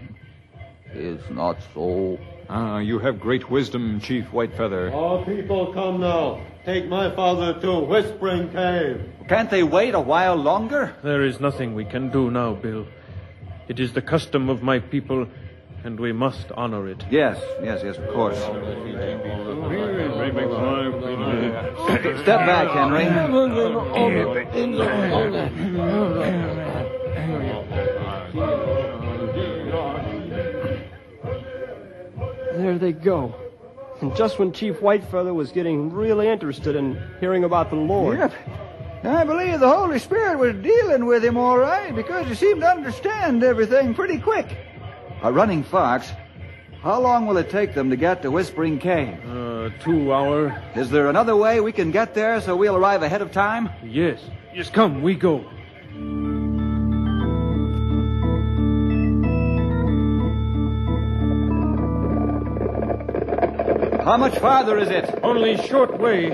It's 0.94 1.30
not 1.30 1.58
so. 1.74 2.18
Ah, 2.50 2.80
you 2.80 2.98
have 3.00 3.20
great 3.20 3.50
wisdom, 3.50 4.00
Chief 4.00 4.26
Whitefeather. 4.32 4.92
All 4.92 5.24
people 5.24 5.72
come 5.74 6.02
now. 6.02 6.42
Take 6.66 6.88
my 6.88 7.14
father 7.16 7.60
to 7.62 7.80
Whispering 7.82 8.50
Cave. 8.50 9.02
Can't 9.28 9.50
they 9.50 9.64
wait 9.64 9.94
a 9.94 10.00
while 10.00 10.36
longer? 10.36 10.96
There 11.04 11.24
is 11.24 11.40
nothing 11.40 11.76
we 11.76 11.86
can 11.86 12.10
do 12.10 12.32
now, 12.32 12.56
Bill. 12.56 12.88
It 13.68 13.80
is 13.80 13.94
the 13.94 14.02
custom 14.02 14.50
of 14.50 14.64
my 14.64 14.80
people, 14.80 15.28
and 15.84 16.00
we 16.00 16.12
must 16.12 16.52
honor 16.54 16.88
it. 16.88 17.04
Yes, 17.10 17.42
yes, 17.64 17.82
yes, 17.84 17.98
of 17.98 18.08
course. 18.10 18.38
Step 22.22 22.46
back, 22.46 22.70
Henry. 22.72 23.06
There 32.58 32.78
they 32.78 32.92
go. 32.92 33.34
And 34.02 34.16
just 34.16 34.40
when 34.40 34.52
Chief 34.52 34.80
Whitefeather 34.80 35.34
was 35.34 35.52
getting 35.52 35.92
really 35.92 36.28
interested 36.28 36.76
in 36.76 37.02
hearing 37.20 37.44
about 37.44 37.70
the 37.70 37.76
Lord. 37.76 38.20
Yep. 38.20 38.34
I 39.04 39.24
believe 39.24 39.60
the 39.62 39.70
Holy 39.70 39.98
Spirit 40.00 40.38
was 40.38 40.56
dealing 40.56 41.06
with 41.06 41.24
him 41.24 41.38
all 41.38 41.58
right 41.58 41.96
because 41.96 42.28
he 42.28 42.36
seemed 42.36 42.62
to 42.62 42.68
understand 42.68 43.44
everything 43.44 43.94
pretty 43.94 44.20
quick. 44.20 44.58
A 45.22 45.32
running 45.32 45.64
fox. 45.64 46.12
How 46.82 47.02
long 47.02 47.26
will 47.28 47.38
it 47.38 47.50
take 47.50 47.74
them 47.74 47.90
to 47.90 47.98
get 47.98 48.22
to 48.22 48.32
Whispering 48.32 48.80
Cave? 48.80 49.20
Uh, 49.30 49.70
two 49.82 50.14
hour. 50.14 50.62
Is 50.76 50.90
there 50.90 51.10
another 51.10 51.36
way 51.36 51.60
we 51.60 51.74
can 51.74 51.92
get 51.92 52.14
there 52.14 52.40
so 52.40 52.56
we'll 52.56 52.78
arrive 52.78 53.04
ahead 53.04 53.22
of 53.22 53.34
time? 53.34 53.70
Yes. 53.84 54.22
Yes, 54.54 54.70
come, 54.70 55.02
we 55.02 55.16
go. 55.16 55.44
How 64.10 64.18
much 64.18 64.40
farther 64.40 64.80
is 64.80 64.90
it? 64.90 65.20
Only 65.22 65.56
short 65.68 66.00
way. 66.00 66.30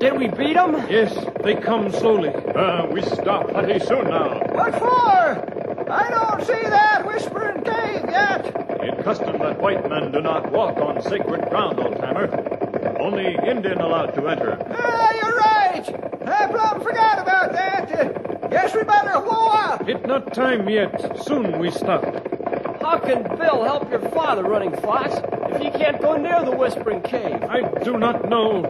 Did 0.00 0.18
we 0.18 0.26
beat 0.26 0.54
them? 0.54 0.74
Yes, 0.90 1.14
they 1.44 1.54
come 1.54 1.92
slowly. 1.92 2.30
Uh, 2.30 2.86
we 2.86 3.02
stop 3.02 3.50
plenty 3.50 3.78
soon 3.78 4.08
now. 4.08 4.40
What 4.50 4.74
for? 4.74 5.88
I 5.92 6.10
don't 6.10 6.40
see 6.44 6.68
that 6.68 7.06
Whispering 7.06 7.62
Cave 7.62 8.10
yet. 8.10 8.46
It 8.82 9.04
custom 9.04 9.38
that 9.38 9.60
white 9.60 9.88
men 9.88 10.10
do 10.10 10.20
not 10.22 10.50
walk 10.50 10.78
on 10.78 11.00
sacred 11.02 11.48
ground, 11.50 11.78
old 11.78 11.98
timer. 11.98 12.26
Only 12.98 13.36
Indian 13.46 13.80
allowed 13.80 14.12
to 14.16 14.26
enter. 14.26 14.58
Ah, 14.72 15.12
you're 15.22 15.36
right. 15.36 16.28
I 16.28 16.46
plumb 16.48 16.80
forgot 16.82 17.20
about 17.20 17.52
that. 17.52 17.92
Uh, 17.92 18.48
guess 18.48 18.74
we 18.74 18.82
better 18.82 19.20
whoa 19.20 19.52
up. 19.52 19.88
It 19.88 20.04
not 20.04 20.34
time 20.34 20.68
yet. 20.68 21.16
Soon 21.22 21.60
we 21.60 21.70
stop. 21.70 22.02
How 22.82 22.98
can 22.98 23.22
Bill 23.38 23.62
help 23.62 23.88
your 23.88 24.00
father, 24.10 24.42
Running 24.42 24.76
Fox, 24.78 25.14
if 25.54 25.62
he 25.62 25.70
can't 25.70 26.00
go 26.00 26.16
near 26.16 26.44
the 26.44 26.50
Whispering 26.50 27.02
Cave? 27.02 27.42
I 27.42 27.62
do 27.82 27.98
not 27.98 28.28
know. 28.28 28.64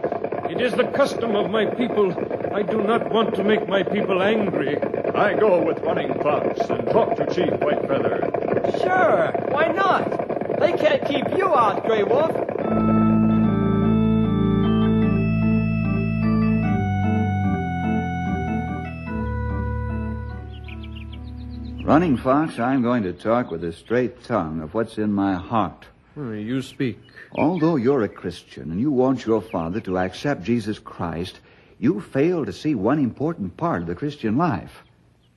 It 0.49 0.61
is 0.61 0.73
the 0.73 0.85
custom 0.85 1.35
of 1.35 1.49
my 1.49 1.65
people. 1.65 2.11
I 2.53 2.61
do 2.61 2.83
not 2.83 3.11
want 3.11 3.35
to 3.35 3.43
make 3.43 3.67
my 3.67 3.83
people 3.83 4.21
angry. 4.21 4.77
I 5.13 5.33
go 5.33 5.63
with 5.63 5.79
Running 5.79 6.13
Fox 6.21 6.59
and 6.69 6.87
talk 6.89 7.15
to 7.17 7.25
Chief 7.27 7.51
Whitefeather. 7.59 8.81
Sure, 8.81 9.31
why 9.51 9.67
not? 9.71 10.59
They 10.59 10.73
can't 10.73 11.05
keep 11.05 11.37
you 11.37 11.53
out, 11.53 11.85
Grey 11.85 12.03
Wolf. 12.03 12.31
Running 21.85 22.17
Fox, 22.17 22.57
I'm 22.57 22.81
going 22.81 23.03
to 23.03 23.13
talk 23.13 23.51
with 23.51 23.63
a 23.63 23.71
straight 23.71 24.23
tongue 24.23 24.61
of 24.61 24.73
what's 24.73 24.97
in 24.97 25.13
my 25.13 25.35
heart. 25.35 25.85
Uh, 26.17 26.31
You 26.31 26.61
speak. 26.61 26.97
Although 27.33 27.75
you're 27.75 28.03
a 28.03 28.07
Christian 28.07 28.71
and 28.71 28.79
you 28.79 28.89
want 28.89 29.25
your 29.25 29.41
father 29.41 29.81
to 29.81 29.97
accept 29.97 30.43
Jesus 30.43 30.79
Christ, 30.79 31.39
you 31.77 31.99
fail 31.99 32.45
to 32.45 32.53
see 32.53 32.73
one 32.73 32.99
important 32.99 33.57
part 33.57 33.81
of 33.81 33.87
the 33.87 33.95
Christian 33.95 34.37
life. 34.37 34.83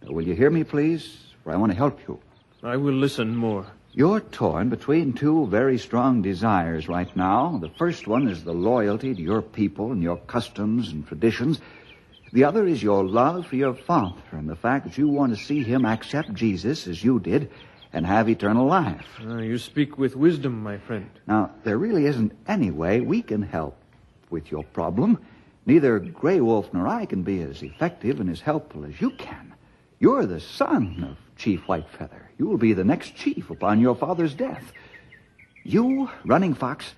Now, 0.02 0.12
will 0.12 0.26
you 0.26 0.34
hear 0.34 0.50
me, 0.50 0.62
please? 0.62 1.18
For 1.42 1.52
I 1.52 1.56
want 1.56 1.72
to 1.72 1.78
help 1.78 1.98
you. 2.06 2.20
I 2.62 2.76
will 2.76 2.94
listen 2.94 3.34
more. 3.34 3.66
You're 3.92 4.20
torn 4.20 4.68
between 4.68 5.14
two 5.14 5.48
very 5.48 5.78
strong 5.78 6.22
desires 6.22 6.86
right 6.86 7.14
now. 7.16 7.58
The 7.60 7.70
first 7.70 8.06
one 8.06 8.28
is 8.28 8.44
the 8.44 8.52
loyalty 8.52 9.14
to 9.14 9.20
your 9.20 9.42
people 9.42 9.90
and 9.90 10.00
your 10.02 10.18
customs 10.18 10.92
and 10.92 11.04
traditions. 11.04 11.60
The 12.32 12.44
other 12.44 12.66
is 12.66 12.82
your 12.82 13.02
love 13.04 13.46
for 13.46 13.56
your 13.56 13.74
father 13.74 14.20
and 14.30 14.48
the 14.48 14.54
fact 14.54 14.84
that 14.84 14.98
you 14.98 15.08
want 15.08 15.36
to 15.36 15.44
see 15.44 15.64
him 15.64 15.84
accept 15.84 16.34
Jesus 16.34 16.86
as 16.86 17.02
you 17.02 17.18
did 17.18 17.50
and 17.98 18.06
have 18.06 18.28
eternal 18.28 18.64
life. 18.64 19.18
Uh, 19.20 19.38
you 19.38 19.58
speak 19.58 19.98
with 19.98 20.14
wisdom, 20.14 20.62
my 20.62 20.78
friend. 20.78 21.10
Now, 21.26 21.50
there 21.64 21.78
really 21.78 22.06
isn't 22.06 22.30
any 22.46 22.70
way 22.70 23.00
we 23.00 23.22
can 23.22 23.42
help 23.42 23.76
with 24.30 24.52
your 24.52 24.62
problem. 24.62 25.18
Neither 25.66 25.98
Grey 25.98 26.40
Wolf 26.40 26.72
nor 26.72 26.86
I 26.86 27.06
can 27.06 27.24
be 27.24 27.42
as 27.42 27.60
effective 27.60 28.20
and 28.20 28.30
as 28.30 28.40
helpful 28.40 28.84
as 28.84 29.00
you 29.00 29.10
can. 29.10 29.52
You're 29.98 30.26
the 30.26 30.38
son 30.38 31.08
of 31.10 31.36
Chief 31.36 31.62
Whitefeather. 31.66 32.22
You 32.38 32.46
will 32.46 32.56
be 32.56 32.72
the 32.72 32.84
next 32.84 33.16
chief 33.16 33.50
upon 33.50 33.80
your 33.80 33.96
father's 33.96 34.34
death. 34.34 34.72
You, 35.64 36.08
Running 36.24 36.54
Fox, 36.54 36.94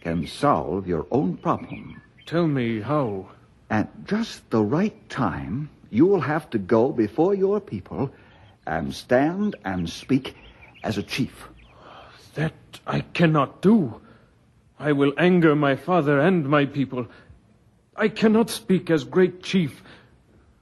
can 0.00 0.26
solve 0.26 0.88
your 0.88 1.06
own 1.10 1.36
problem. 1.36 2.00
Tell 2.24 2.46
me 2.46 2.80
how. 2.80 3.28
At 3.68 4.06
just 4.06 4.48
the 4.48 4.62
right 4.62 4.96
time, 5.10 5.68
you 5.90 6.06
will 6.06 6.22
have 6.22 6.48
to 6.50 6.58
go 6.58 6.90
before 6.90 7.34
your 7.34 7.60
people 7.60 8.10
and 8.68 8.94
stand 8.94 9.56
and 9.64 9.88
speak 9.88 10.34
as 10.84 10.98
a 10.98 11.02
chief. 11.02 11.48
That 12.34 12.52
I 12.86 13.00
cannot 13.00 13.62
do. 13.62 14.00
I 14.78 14.92
will 14.92 15.12
anger 15.16 15.56
my 15.56 15.74
father 15.74 16.20
and 16.20 16.48
my 16.48 16.66
people. 16.66 17.08
I 17.96 18.08
cannot 18.08 18.50
speak 18.50 18.90
as 18.90 19.02
great 19.02 19.42
chief 19.42 19.82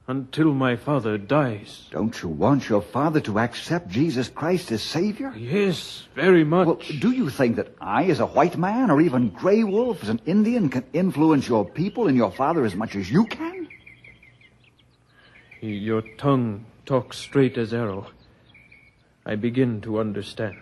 until 0.07 0.53
my 0.53 0.77
father 0.77 1.17
dies. 1.17 1.87
Don't 1.91 2.19
you 2.23 2.29
want 2.29 2.69
your 2.69 2.81
father 2.81 3.19
to 3.19 3.39
accept 3.39 3.89
Jesus 3.89 4.29
Christ 4.29 4.71
as 4.71 4.81
Savior? 4.81 5.33
Yes, 5.35 6.07
very 6.15 6.45
much. 6.45 6.65
Well, 6.65 6.79
do 6.99 7.11
you 7.11 7.29
think 7.29 7.57
that 7.57 7.75
I, 7.81 8.05
as 8.05 8.21
a 8.21 8.25
white 8.25 8.57
man, 8.57 8.89
or 8.89 9.01
even 9.01 9.29
Grey 9.29 9.65
Wolf, 9.65 10.01
as 10.01 10.09
an 10.09 10.21
Indian, 10.25 10.69
can 10.69 10.85
influence 10.93 11.47
your 11.47 11.65
people 11.65 12.07
and 12.07 12.15
your 12.15 12.31
father 12.31 12.63
as 12.63 12.73
much 12.73 12.95
as 12.95 13.11
you 13.11 13.25
can? 13.25 13.67
Your 15.59 16.03
tongue 16.17 16.65
talks 16.87 17.17
straight 17.17 17.57
as 17.57 17.73
arrow. 17.73 18.07
I 19.25 19.35
begin 19.35 19.81
to 19.81 19.99
understand. 19.99 20.55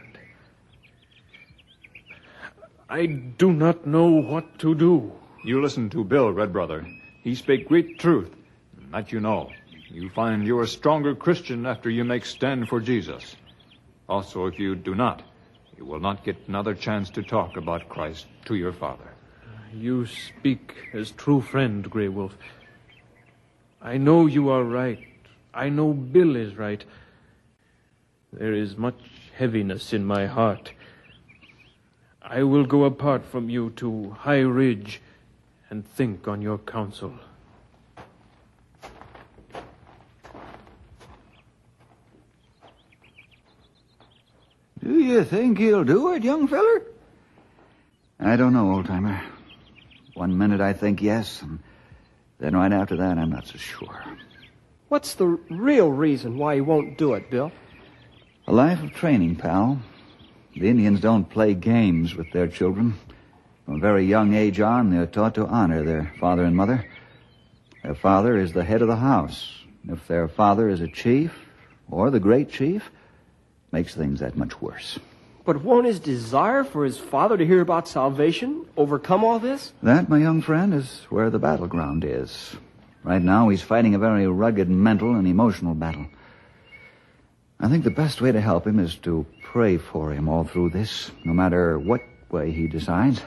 I 2.90 3.06
do 3.06 3.54
not 3.54 3.86
know 3.86 4.08
what 4.08 4.58
to 4.60 4.74
do. 4.74 5.12
You 5.44 5.62
listen 5.62 5.90
to 5.92 6.04
Bill, 6.04 6.32
Red 6.32 6.52
Brother. 6.52 6.86
He 7.24 7.36
spake 7.36 7.68
great 7.68 8.00
truth. 8.00 8.32
That 8.92 9.12
you 9.12 9.20
know. 9.20 9.52
You 9.90 10.10
find 10.10 10.46
you're 10.46 10.64
a 10.64 10.68
stronger 10.68 11.14
Christian 11.14 11.68
after 11.68 11.92
you 11.92 12.04
make 12.04 12.26
stand 12.26 12.70
for 12.70 12.80
Jesus. 12.80 13.36
Also, 14.10 14.48
if 14.48 14.58
you 14.60 14.76
do 14.76 14.96
not, 14.96 15.22
you 15.78 15.86
will 15.86 16.00
not 16.00 16.24
get 16.24 16.38
another 16.48 16.74
chance 16.74 17.12
to 17.12 17.22
talk 17.22 17.56
about 17.56 17.88
Christ 17.88 18.26
to 18.46 18.56
your 18.56 18.74
father. 18.74 19.14
You 19.74 20.08
speak 20.08 20.74
as 20.94 21.12
true 21.12 21.42
friend, 21.42 21.88
Grey 21.90 22.08
Wolf. 22.08 22.36
I 23.80 23.98
know 23.98 24.26
you 24.26 24.50
are 24.50 24.64
right. 24.64 25.00
I 25.56 25.70
know 25.70 25.94
Bill 25.94 26.36
is 26.36 26.58
right. 26.58 26.84
There 28.34 28.54
is 28.54 28.76
much 28.76 29.00
heaviness 29.38 29.94
in 29.94 30.04
my 30.04 30.26
heart. 30.26 30.74
I 32.22 32.44
will 32.44 32.66
go 32.66 32.84
apart 32.84 33.24
from 33.24 33.50
you 33.50 33.70
to 33.78 34.10
High 34.12 34.42
Ridge 34.42 35.02
and 35.70 35.88
think 35.88 36.28
on 36.28 36.42
your 36.42 36.58
counsel. 36.58 37.14
Do 44.84 45.00
you 45.00 45.24
think 45.24 45.58
he'll 45.58 45.86
do 45.86 46.12
it, 46.12 46.24
young 46.24 46.48
feller? 46.48 46.84
I 48.20 48.36
don't 48.36 48.54
know, 48.54 48.72
old 48.72 48.88
timer. 48.88 49.24
One 50.16 50.38
minute 50.38 50.60
I 50.60 50.74
think 50.74 51.02
yes, 51.02 51.42
and 51.42 51.60
then 52.40 52.56
right 52.56 52.74
after 52.74 52.98
that 52.98 53.18
I'm 53.18 53.30
not 53.30 53.48
so 53.48 53.58
sure. 53.58 54.04
What's 54.88 55.16
the 55.16 55.26
real 55.50 55.92
reason 55.92 56.38
why 56.38 56.56
he 56.56 56.62
won't 56.62 56.98
do 56.98 57.14
it, 57.16 57.32
Bill? 57.32 57.52
A 58.48 58.54
life 58.54 58.84
of 58.84 58.94
training, 58.94 59.36
pal. 59.38 59.82
The 60.56 60.70
Indians 60.70 61.02
don't 61.02 61.30
play 61.30 61.56
games 61.56 62.16
with 62.16 62.32
their 62.32 62.48
children. 62.48 62.96
From 63.66 63.78
a 63.78 63.80
very 63.80 64.06
young 64.06 64.36
age 64.36 64.60
on, 64.60 64.92
they're 64.92 65.08
taught 65.08 65.36
to 65.36 65.48
honor 65.48 65.84
their 65.84 66.14
father 66.20 66.44
and 66.44 66.56
mother. 66.56 66.88
Their 67.84 67.96
father 67.96 68.38
is 68.38 68.54
the 68.54 68.64
head 68.64 68.84
of 68.84 68.88
the 68.88 68.96
house. 68.96 69.52
If 69.88 70.08
their 70.08 70.28
father 70.28 70.70
is 70.70 70.82
a 70.82 70.88
chief, 70.88 71.34
or 71.90 72.12
the 72.12 72.20
great 72.20 72.52
chief, 72.52 72.92
makes 73.72 73.96
things 73.96 74.20
that 74.20 74.38
much 74.38 74.62
worse. 74.62 75.00
But 75.46 75.64
won't 75.64 75.88
his 75.88 76.00
desire 76.00 76.64
for 76.64 76.86
his 76.86 76.98
father 76.98 77.38
to 77.38 77.46
hear 77.46 77.62
about 77.62 77.88
salvation 77.88 78.66
overcome 78.78 79.24
all 79.24 79.40
this? 79.40 79.74
That, 79.82 80.10
my 80.10 80.20
young 80.20 80.42
friend, 80.42 80.74
is 80.74 81.06
where 81.10 81.30
the 81.30 81.40
battleground 81.40 82.04
is. 82.04 82.56
Right 83.06 83.22
now, 83.22 83.50
he's 83.50 83.62
fighting 83.62 83.94
a 83.94 84.00
very 84.00 84.26
rugged 84.26 84.68
mental 84.68 85.14
and 85.14 85.28
emotional 85.28 85.76
battle. 85.76 86.08
I 87.60 87.70
think 87.70 87.84
the 87.84 87.92
best 87.92 88.20
way 88.20 88.32
to 88.32 88.42
help 88.42 88.66
him 88.66 88.80
is 88.80 88.96
to 89.04 89.28
pray 89.44 89.78
for 89.78 90.12
him 90.12 90.28
all 90.28 90.44
through 90.44 90.72
this, 90.72 91.12
no 91.24 91.32
matter 91.32 91.78
what 91.78 92.02
way 92.32 92.50
he 92.50 92.68
decides. 92.68 93.22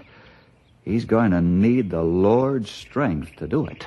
He's 0.85 1.05
going 1.05 1.31
to 1.31 1.41
need 1.41 1.91
the 1.91 2.03
Lord's 2.03 2.73
strength 2.73 3.37
to 3.37 3.47
do 3.47 3.67
it. 3.67 3.87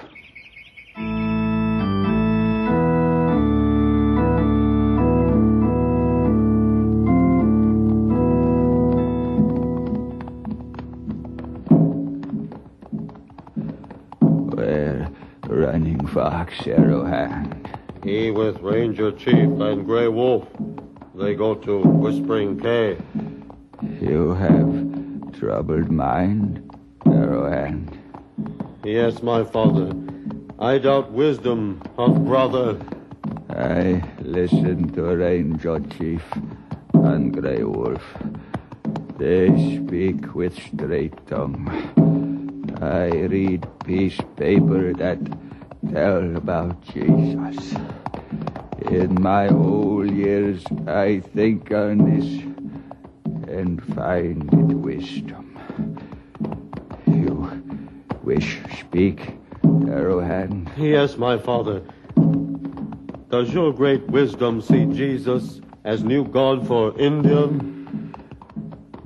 Fox, 16.13 16.53
Arrowhand. 16.68 17.70
He 18.03 18.32
with 18.32 18.60
Ranger 18.60 19.13
Chief 19.13 19.48
and 19.62 19.86
Grey 19.86 20.10
Wolf. 20.10 20.46
They 21.15 21.36
go 21.36 21.56
to 21.56 21.80
Whispering 21.80 22.60
Cave. 22.60 23.01
You 24.01 24.34
have 24.34 25.39
troubled 25.39 25.89
mind, 25.89 26.70
Arrowhand. 27.06 27.98
Yes, 28.84 29.24
my 29.24 29.46
father. 29.46 29.94
I 30.60 30.80
doubt 30.80 31.13
wisdom 31.13 31.82
of 31.98 32.25
brother. 32.25 32.77
I 33.50 34.03
listen 34.20 34.91
to 34.91 35.03
Ranger 35.15 35.80
Chief 35.98 36.24
and 36.94 37.34
Grey 37.34 37.63
Wolf. 37.63 38.03
They 39.18 39.48
speak 39.77 40.36
with 40.36 40.60
straight 40.60 41.25
tongue. 41.27 41.70
I 42.82 43.08
read 43.27 43.65
peace 43.86 44.20
paper 44.36 44.91
that 44.94 45.20
tell 45.89 46.35
about 46.35 46.81
Jesus. 46.81 47.73
In 48.89 49.21
my 49.21 49.47
old 49.50 50.11
years, 50.11 50.63
I 50.88 51.19
think 51.19 51.71
on 51.71 51.97
this 52.09 52.25
and 53.47 53.84
find 53.95 54.51
it 54.53 54.75
wisdom. 54.75 55.58
You 57.08 57.63
wish 58.23 58.60
speak, 58.79 59.38
Arrowhand? 59.63 60.69
Yes, 60.77 61.17
my 61.17 61.38
father. 61.38 61.82
Does 63.29 63.53
your 63.53 63.73
great 63.73 64.06
wisdom 64.08 64.62
see 64.62 64.86
Jesus 64.86 65.62
as 65.84 66.03
new 66.03 66.25
God 66.25 66.67
for 66.67 66.97
Indian? 66.99 68.13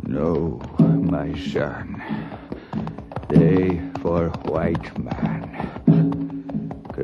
No, 0.03 0.59
my 0.79 1.33
son. 1.51 2.01
They 3.29 3.81
for 4.01 4.29
white 4.45 4.97
man. 4.97 5.44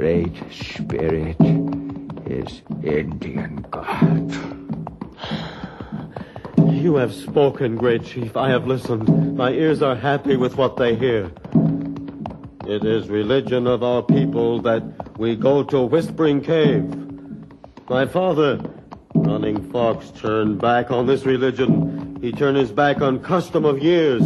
Great 0.02 0.34
Spirit 0.52 1.40
is 2.26 2.64
Indian 2.84 3.64
God. 3.70 4.32
You 6.74 6.96
have 6.96 7.14
spoken, 7.14 7.76
great 7.76 8.04
chief. 8.04 8.36
I 8.36 8.50
have 8.50 8.66
listened. 8.66 9.38
My 9.38 9.52
ears 9.52 9.84
are 9.84 9.96
happy 9.96 10.38
with 10.38 10.58
what 10.58 10.76
they 10.78 10.96
hear. 10.96 11.32
It 12.66 12.84
is 12.84 13.10
religion 13.10 13.68
of 13.68 13.84
our 13.84 14.02
people 14.02 14.60
that 14.64 14.82
we 15.20 15.36
go 15.36 15.64
to 15.66 15.84
Whispering 15.84 16.42
Cave. 16.42 16.84
My 17.88 18.08
father, 18.08 18.60
Running 19.14 19.72
Fox, 19.72 20.10
turned 20.20 20.60
back 20.60 20.90
on 20.90 21.06
this 21.06 21.28
religion. 21.28 22.18
He 22.24 22.32
turned 22.32 22.58
his 22.58 22.72
back 22.72 23.02
on 23.02 23.20
custom 23.20 23.66
of 23.66 23.78
years. 23.84 24.24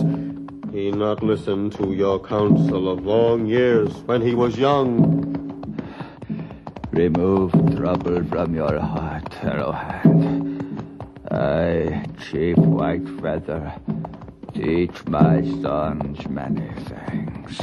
He 0.72 0.90
not 0.92 1.22
listened 1.22 1.74
to 1.74 1.92
your 1.92 2.18
counsel 2.18 2.88
of 2.90 3.06
long 3.06 3.46
years 3.46 3.92
when 4.06 4.22
he 4.22 4.36
was 4.36 4.58
young. 4.58 5.36
Remove 6.96 7.52
trouble 7.76 8.24
from 8.24 8.56
your 8.56 8.80
heart, 8.80 9.30
Arrowhand. 9.42 10.80
I, 11.30 12.06
Chief 12.24 12.56
White 12.56 13.06
Feather, 13.20 13.74
teach 14.54 15.06
my 15.06 15.42
sons 15.62 16.26
many 16.30 16.72
things. 16.88 17.60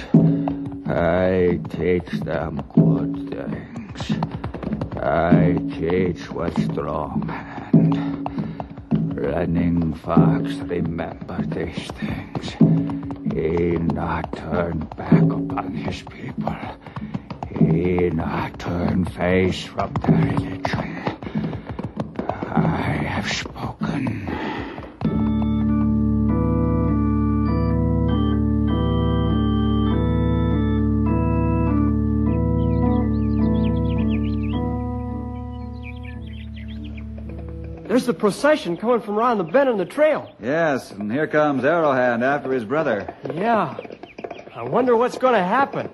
I 0.86 1.58
teach 1.70 2.10
them 2.20 2.62
good 2.74 3.30
things. 3.32 4.12
I 5.00 5.56
teach 5.78 6.30
with 6.30 6.70
strong 6.70 7.26
hand. 7.26 7.96
Running 9.16 9.94
Fox 9.94 10.56
remember 10.56 11.40
these 11.46 11.90
things. 11.92 12.50
He 13.32 13.78
not 13.78 14.30
turn 14.36 14.80
back 14.94 15.22
upon 15.22 15.72
his 15.74 16.02
people. 16.02 16.54
He 17.72 18.10
not 18.10 18.58
turn 18.58 19.06
face 19.06 19.64
from 19.64 19.94
the 19.94 20.12
religion. 20.12 21.02
I 22.28 23.00
have 23.08 23.32
spoken. 23.32 24.26
There's 37.88 38.04
the 38.04 38.12
procession 38.12 38.76
coming 38.76 39.00
from 39.00 39.18
around 39.18 39.38
the 39.38 39.44
bend 39.44 39.70
in 39.70 39.78
the 39.78 39.86
trail. 39.86 40.30
Yes, 40.42 40.90
and 40.90 41.10
here 41.10 41.26
comes 41.26 41.62
Arrowhand 41.62 42.22
after 42.22 42.52
his 42.52 42.66
brother. 42.66 43.14
Yeah. 43.32 43.78
I 44.54 44.62
wonder 44.62 44.94
what's 44.94 45.16
going 45.16 45.34
to 45.34 45.42
happen. 45.42 45.88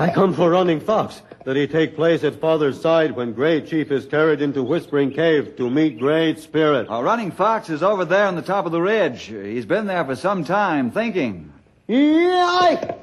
I 0.00 0.10
come 0.10 0.32
for 0.32 0.48
Running 0.48 0.80
Fox. 0.80 1.20
That 1.44 1.56
he 1.56 1.66
take 1.66 1.94
place 1.94 2.24
at 2.24 2.36
father's 2.36 2.80
side 2.80 3.14
when 3.14 3.34
Great 3.34 3.66
Chief 3.66 3.90
is 3.90 4.06
carried 4.06 4.40
into 4.40 4.62
Whispering 4.62 5.10
Cave 5.10 5.56
to 5.56 5.68
meet 5.68 5.98
Great 5.98 6.38
Spirit. 6.38 6.86
Oh, 6.88 7.02
Running 7.02 7.30
Fox 7.30 7.68
is 7.68 7.82
over 7.82 8.06
there 8.06 8.24
on 8.26 8.34
the 8.34 8.40
top 8.40 8.64
of 8.64 8.72
the 8.72 8.80
ridge. 8.80 9.24
He's 9.24 9.66
been 9.66 9.86
there 9.86 10.02
for 10.06 10.16
some 10.16 10.42
time, 10.42 10.90
thinking. 10.90 11.52
Yike! 11.86 12.98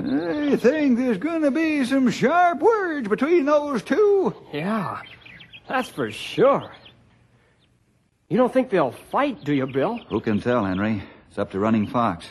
I 0.00 0.56
think 0.56 0.96
there's 0.96 1.18
going 1.18 1.42
to 1.42 1.50
be 1.50 1.84
some 1.84 2.10
sharp 2.10 2.60
words 2.60 3.06
between 3.06 3.44
those 3.44 3.82
two. 3.82 4.34
Yeah, 4.50 5.02
that's 5.68 5.90
for 5.90 6.10
sure. 6.10 6.70
You 8.30 8.38
don't 8.38 8.52
think 8.52 8.70
they'll 8.70 8.92
fight, 8.92 9.44
do 9.44 9.52
you, 9.52 9.66
Bill? 9.66 9.98
Who 10.08 10.20
can 10.20 10.40
tell, 10.40 10.64
Henry? 10.64 11.02
It's 11.36 11.40
up 11.42 11.50
to 11.50 11.58
Running 11.58 11.86
Fox. 11.86 12.26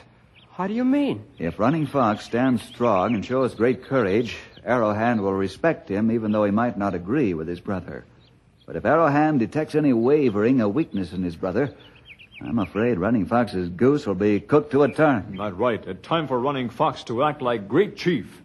How 0.54 0.66
do 0.66 0.74
you 0.74 0.84
mean? 0.84 1.24
If 1.38 1.60
Running 1.60 1.86
Fox 1.86 2.26
stands 2.26 2.64
strong 2.64 3.14
and 3.14 3.24
shows 3.24 3.54
great 3.54 3.84
courage, 3.84 4.36
Arrowhand 4.66 5.22
will 5.22 5.36
respect 5.36 5.88
him 5.88 6.10
even 6.10 6.32
though 6.32 6.44
he 6.44 6.50
might 6.50 6.76
not 6.76 6.96
agree 6.96 7.36
with 7.36 7.48
his 7.48 7.60
brother. 7.60 8.04
But 8.66 8.78
if 8.78 8.82
Arrowhand 8.82 9.38
detects 9.38 9.76
any 9.76 9.94
wavering 9.94 10.60
or 10.60 10.70
weakness 10.70 11.14
in 11.14 11.22
his 11.22 11.36
brother, 11.36 11.76
I'm 12.42 12.58
afraid 12.58 12.98
Running 12.98 13.28
Fox's 13.28 13.70
goose 13.70 14.08
will 14.08 14.16
be 14.16 14.40
cooked 14.40 14.72
to 14.72 14.82
a 14.82 14.92
turn. 14.92 15.36
Not 15.36 15.56
right. 15.56 15.86
It's 15.86 16.02
time 16.02 16.28
for 16.28 16.40
Running 16.40 16.72
Fox 16.72 17.04
to 17.04 17.26
act 17.26 17.44
like 17.44 17.68
great 17.68 17.96
chief. 17.96 18.42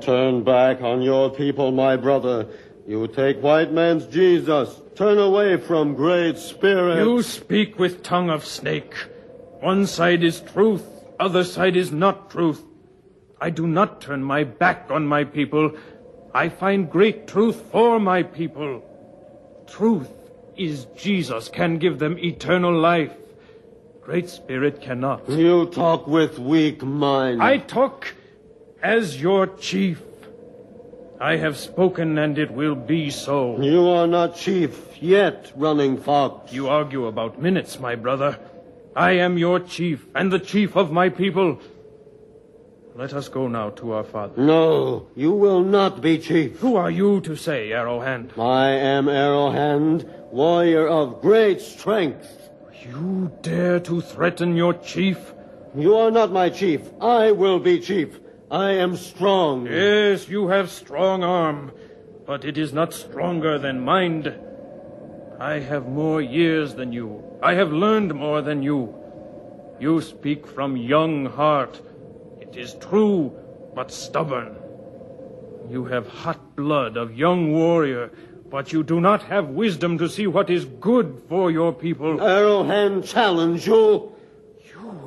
Turn 0.00 0.42
back 0.44 0.80
on 0.80 1.02
your 1.02 1.30
people, 1.30 1.72
my 1.72 1.96
brother. 1.96 2.46
You 2.86 3.06
take 3.06 3.42
white 3.42 3.72
man's 3.72 4.06
Jesus. 4.06 4.80
Turn 4.96 5.18
away 5.18 5.56
from 5.56 5.94
Great 5.94 6.38
Spirit. 6.38 7.04
You 7.04 7.22
speak 7.22 7.78
with 7.78 8.02
tongue 8.02 8.30
of 8.30 8.44
snake. 8.44 8.94
One 9.60 9.86
side 9.86 10.24
is 10.24 10.40
truth, 10.40 10.84
other 11.18 11.44
side 11.44 11.76
is 11.76 11.92
not 11.92 12.30
truth. 12.30 12.64
I 13.40 13.50
do 13.50 13.66
not 13.66 14.00
turn 14.00 14.22
my 14.22 14.44
back 14.44 14.86
on 14.90 15.06
my 15.06 15.24
people. 15.24 15.72
I 16.34 16.48
find 16.48 16.90
great 16.90 17.26
truth 17.26 17.62
for 17.70 17.98
my 17.98 18.22
people. 18.22 18.82
Truth 19.66 20.08
is 20.56 20.86
Jesus 20.96 21.48
can 21.48 21.78
give 21.78 21.98
them 21.98 22.18
eternal 22.18 22.76
life. 22.78 23.12
Great 24.02 24.28
Spirit 24.28 24.80
cannot. 24.80 25.28
You 25.28 25.66
talk 25.66 26.06
with 26.06 26.38
weak 26.38 26.82
mind. 26.82 27.42
I 27.42 27.58
talk 27.58 28.14
as 28.82 29.20
your 29.20 29.46
chief. 29.46 30.02
I 31.20 31.36
have 31.36 31.58
spoken 31.58 32.16
and 32.16 32.38
it 32.38 32.50
will 32.50 32.74
be 32.74 33.10
so. 33.10 33.60
You 33.60 33.88
are 33.88 34.06
not 34.06 34.36
chief 34.36 35.02
yet, 35.02 35.52
running 35.54 35.98
fox. 35.98 36.52
You 36.52 36.68
argue 36.68 37.06
about 37.06 37.40
minutes, 37.40 37.78
my 37.78 37.94
brother. 37.94 38.38
I 38.96 39.12
am 39.12 39.36
your 39.36 39.60
chief 39.60 40.06
and 40.14 40.32
the 40.32 40.38
chief 40.38 40.76
of 40.76 40.90
my 40.90 41.10
people. 41.10 41.60
Let 42.96 43.12
us 43.12 43.28
go 43.28 43.48
now 43.48 43.70
to 43.70 43.92
our 43.92 44.04
father. 44.04 44.42
No, 44.42 45.08
you 45.14 45.32
will 45.32 45.62
not 45.62 46.00
be 46.00 46.18
chief. 46.18 46.58
Who 46.58 46.76
are 46.76 46.90
you 46.90 47.20
to 47.20 47.36
say, 47.36 47.70
Arrowhand? 47.70 48.36
I 48.38 48.70
am 48.70 49.06
Arrowhand, 49.06 50.04
warrior 50.32 50.88
of 50.88 51.20
great 51.20 51.60
strength. 51.60 52.50
You 52.82 53.30
dare 53.42 53.78
to 53.80 54.00
threaten 54.00 54.56
your 54.56 54.74
chief? 54.74 55.18
You 55.76 55.96
are 55.96 56.10
not 56.10 56.32
my 56.32 56.48
chief. 56.48 56.80
I 57.00 57.30
will 57.30 57.60
be 57.60 57.78
chief. 57.78 58.18
I 58.50 58.72
am 58.72 58.96
strong. 58.96 59.66
Yes, 59.66 60.28
you 60.28 60.48
have 60.48 60.70
strong 60.70 61.22
arm, 61.22 61.70
but 62.26 62.44
it 62.44 62.58
is 62.58 62.72
not 62.72 62.92
stronger 62.92 63.60
than 63.60 63.84
mind. 63.84 64.34
I 65.38 65.60
have 65.60 65.86
more 65.86 66.20
years 66.20 66.74
than 66.74 66.92
you. 66.92 67.22
I 67.40 67.54
have 67.54 67.72
learned 67.72 68.12
more 68.12 68.42
than 68.42 68.60
you. 68.60 68.92
You 69.78 70.00
speak 70.00 70.48
from 70.48 70.76
young 70.76 71.26
heart. 71.26 71.80
It 72.40 72.56
is 72.56 72.74
true, 72.74 73.32
but 73.72 73.92
stubborn. 73.92 74.56
You 75.70 75.84
have 75.84 76.08
hot 76.08 76.56
blood 76.56 76.96
of 76.96 77.16
young 77.16 77.52
warrior, 77.52 78.10
but 78.50 78.72
you 78.72 78.82
do 78.82 79.00
not 79.00 79.22
have 79.22 79.50
wisdom 79.50 79.96
to 79.98 80.08
see 80.08 80.26
what 80.26 80.50
is 80.50 80.64
good 80.64 81.22
for 81.28 81.52
your 81.52 81.72
people. 81.72 82.18
Arrowhand 82.18 83.04
challenge 83.04 83.68
you. 83.68 84.10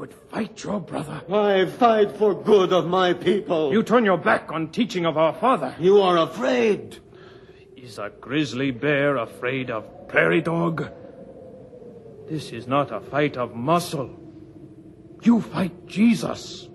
Would 0.04 0.14
fight 0.14 0.62
your 0.66 0.82
brother. 0.82 1.22
I 1.32 1.66
fight 1.66 2.12
for 2.18 2.36
good 2.36 2.74
of 2.74 2.88
my 2.88 3.14
people. 3.14 3.72
You 3.72 3.84
turn 3.84 4.04
your 4.04 4.18
back 4.18 4.52
on 4.52 4.68
teaching 4.68 5.06
of 5.06 5.18
our 5.18 5.32
father. 5.32 5.74
You 5.80 6.02
are 6.02 6.18
afraid. 6.18 7.00
Is 7.78 8.00
a 8.00 8.12
grizzly 8.20 8.72
bear 8.72 9.16
afraid 9.16 9.72
of 9.72 10.10
prairie 10.10 10.42
dog? 10.42 10.92
This 12.28 12.52
is 12.52 12.68
not 12.68 12.92
a 12.92 13.00
fight 13.00 13.38
of 13.38 13.56
muscle. 13.56 14.14
You 15.22 15.40
fight 15.40 15.88
Jesus. 15.88 16.68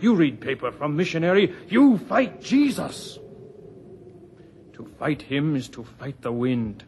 You 0.00 0.14
read 0.14 0.40
paper 0.40 0.72
from 0.72 0.96
missionary. 0.96 1.54
You 1.68 1.98
fight 1.98 2.40
Jesus. 2.40 3.18
To 4.72 4.86
fight 4.98 5.20
him 5.20 5.54
is 5.54 5.68
to 5.68 5.84
fight 5.84 6.22
the 6.22 6.32
wind. 6.32 6.82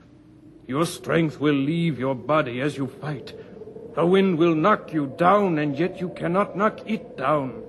Your 0.67 0.87
strength 0.87 1.39
will 1.39 1.53
leave 1.53 1.99
your 1.99 2.15
body 2.15 2.63
as 2.63 2.79
you 2.79 2.87
fight. 2.87 3.35
The 3.95 4.07
wind 4.07 4.39
will 4.39 4.55
knock 4.55 4.93
you 4.93 5.13
down, 5.17 5.59
and 5.59 5.77
yet 5.79 6.01
you 6.01 6.11
cannot 6.11 6.57
knock 6.57 6.81
it 6.87 7.17
down. 7.17 7.63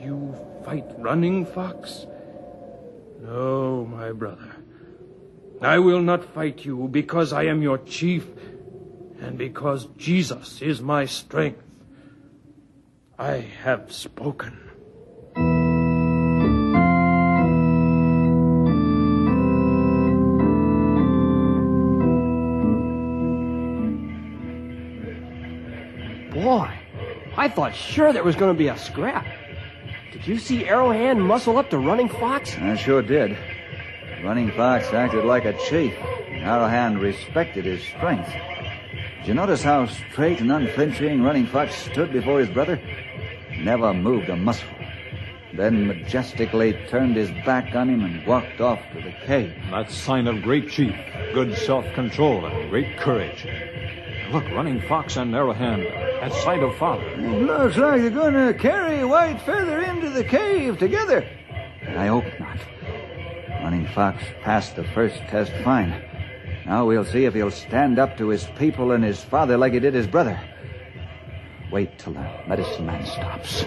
You 0.00 0.34
fight 0.64 0.86
running 0.98 1.46
fox? 1.46 2.06
No, 3.20 3.86
my 3.86 4.12
brother. 4.12 4.56
I 5.60 5.78
will 5.78 6.00
not 6.00 6.24
fight 6.24 6.64
you 6.64 6.88
because 6.88 7.32
I 7.32 7.44
am 7.44 7.60
your 7.60 7.78
chief 7.78 8.24
and 9.20 9.36
because 9.36 9.86
Jesus 9.98 10.62
is 10.62 10.80
my 10.80 11.04
strength. 11.04 11.62
I 13.18 13.44
have 13.62 13.92
spoken. 13.92 14.69
Thought 27.50 27.74
sure 27.74 28.12
there 28.12 28.24
was 28.24 28.36
going 28.36 28.54
to 28.54 28.58
be 28.58 28.68
a 28.68 28.78
scrap. 28.78 29.26
Did 30.12 30.26
you 30.26 30.38
see 30.38 30.64
Arrowhand 30.64 31.20
muscle 31.20 31.58
up 31.58 31.70
to 31.70 31.78
Running 31.78 32.08
Fox? 32.08 32.56
I 32.56 32.76
sure 32.76 33.02
did. 33.02 33.36
Running 34.22 34.50
Fox 34.52 34.92
acted 34.92 35.24
like 35.24 35.44
a 35.44 35.52
chief. 35.68 35.94
Arrowhand 35.94 37.00
respected 37.00 37.64
his 37.64 37.82
strength. 37.82 38.30
Did 39.20 39.28
you 39.28 39.34
notice 39.34 39.62
how 39.62 39.86
straight 39.86 40.40
and 40.40 40.50
unflinching 40.50 41.22
Running 41.22 41.46
Fox 41.46 41.74
stood 41.74 42.12
before 42.12 42.40
his 42.40 42.48
brother? 42.48 42.80
Never 43.58 43.92
moved 43.92 44.28
a 44.28 44.36
muscle. 44.36 44.68
Then 45.54 45.86
majestically 45.86 46.72
turned 46.88 47.16
his 47.16 47.30
back 47.44 47.74
on 47.74 47.88
him 47.88 48.04
and 48.04 48.26
walked 48.26 48.60
off 48.60 48.80
to 48.92 49.02
the 49.02 49.12
cave. 49.26 49.52
That's 49.70 49.94
sign 49.94 50.26
of 50.26 50.42
great 50.42 50.68
chief, 50.70 50.94
good 51.34 51.56
self-control, 51.56 52.46
and 52.46 52.70
great 52.70 52.96
courage. 52.98 53.46
Look, 54.32 54.44
Running 54.52 54.80
Fox 54.82 55.16
and 55.16 55.34
Arrowhand 55.34 55.84
at 56.22 56.32
sight 56.32 56.62
of 56.62 56.76
father. 56.76 57.16
Looks 57.16 57.76
like 57.76 58.00
they're 58.00 58.10
going 58.10 58.34
to 58.34 58.54
carry 58.54 59.04
White 59.04 59.40
Feather 59.42 59.80
into 59.80 60.08
the 60.08 60.22
cave 60.22 60.78
together. 60.78 61.28
I 61.88 62.06
hope 62.06 62.24
not. 62.38 62.58
Running 63.48 63.88
Fox 63.88 64.22
passed 64.42 64.76
the 64.76 64.84
first 64.84 65.16
test 65.28 65.52
fine. 65.64 66.00
Now 66.64 66.86
we'll 66.86 67.04
see 67.04 67.24
if 67.24 67.34
he'll 67.34 67.50
stand 67.50 67.98
up 67.98 68.16
to 68.18 68.28
his 68.28 68.44
people 68.56 68.92
and 68.92 69.02
his 69.02 69.20
father 69.20 69.56
like 69.56 69.72
he 69.72 69.80
did 69.80 69.94
his 69.94 70.06
brother. 70.06 70.40
Wait 71.72 71.98
till 71.98 72.12
the 72.12 72.30
medicine 72.46 72.86
man 72.86 73.04
stops. 73.06 73.64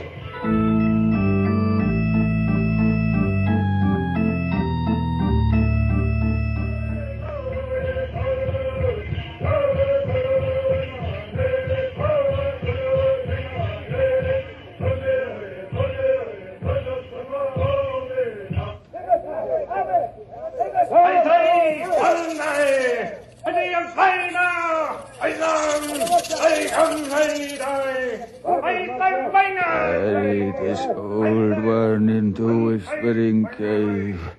Spreading 33.04 33.46
cave. 33.58 34.32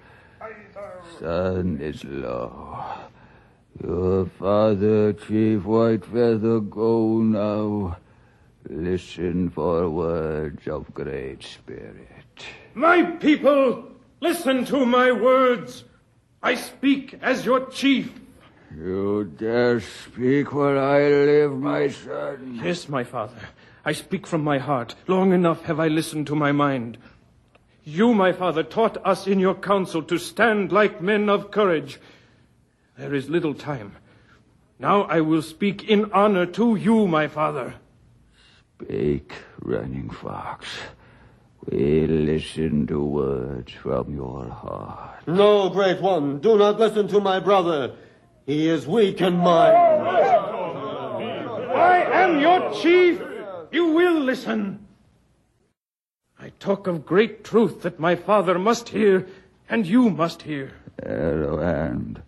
Sun 1.20 1.78
is 1.82 2.02
low. 2.02 2.82
Your 3.82 4.24
father, 4.24 5.12
Chief 5.12 5.62
White 5.64 6.06
Feather, 6.06 6.60
go 6.60 7.18
now. 7.18 7.98
Listen 8.70 9.50
for 9.50 9.90
words 9.90 10.66
of 10.66 10.94
great 10.94 11.42
spirit. 11.42 12.46
My 12.72 13.02
people, 13.02 13.84
listen 14.20 14.64
to 14.64 14.86
my 14.86 15.12
words. 15.12 15.84
I 16.42 16.54
speak 16.54 17.18
as 17.20 17.44
your 17.44 17.66
chief. 17.66 18.14
You 18.74 19.24
dare 19.24 19.80
speak 19.80 20.54
where 20.54 20.78
I 20.78 21.02
live, 21.02 21.52
my 21.58 21.88
son. 21.88 22.60
Yes, 22.64 22.88
my 22.88 23.04
father. 23.04 23.36
I 23.84 23.92
speak 23.92 24.26
from 24.26 24.42
my 24.42 24.56
heart. 24.56 24.94
Long 25.06 25.34
enough 25.34 25.64
have 25.64 25.78
I 25.78 25.88
listened 25.88 26.26
to 26.28 26.34
my 26.34 26.52
mind. 26.52 26.96
You, 27.84 28.14
my 28.14 28.32
father, 28.32 28.62
taught 28.62 28.96
us 29.04 29.26
in 29.26 29.38
your 29.38 29.54
council 29.54 30.02
to 30.04 30.16
stand 30.16 30.72
like 30.72 31.02
men 31.02 31.28
of 31.28 31.50
courage. 31.50 32.00
There 32.96 33.14
is 33.14 33.28
little 33.28 33.52
time. 33.52 33.96
Now 34.78 35.02
I 35.02 35.20
will 35.20 35.42
speak 35.42 35.84
in 35.84 36.10
honor 36.12 36.46
to 36.46 36.76
you, 36.76 37.06
my 37.06 37.28
father. 37.28 37.74
Speak, 38.80 39.34
running 39.60 40.08
fox. 40.08 40.66
We 41.70 42.06
listen 42.06 42.86
to 42.86 43.04
words 43.04 43.72
from 43.72 44.14
your 44.14 44.48
heart. 44.48 45.26
No, 45.26 45.68
great 45.68 46.00
one, 46.00 46.38
do 46.38 46.56
not 46.56 46.78
listen 46.78 47.06
to 47.08 47.20
my 47.20 47.38
brother. 47.38 47.96
He 48.46 48.68
is 48.68 48.86
weak 48.86 49.20
in 49.20 49.36
mind. 49.36 49.76
I 51.74 52.02
am 52.12 52.40
your 52.40 52.72
chief. 52.74 53.20
You 53.72 53.86
will 53.86 54.20
listen. 54.20 54.83
I 56.44 56.50
talk 56.60 56.86
of 56.86 57.06
great 57.06 57.42
truth 57.42 57.80
that 57.82 57.98
my 57.98 58.16
father 58.16 58.58
must 58.58 58.90
hear, 58.90 59.26
and 59.66 59.86
you 59.86 60.10
must 60.10 60.42
hear. 60.42 60.72
Arrowhand, 61.02 62.20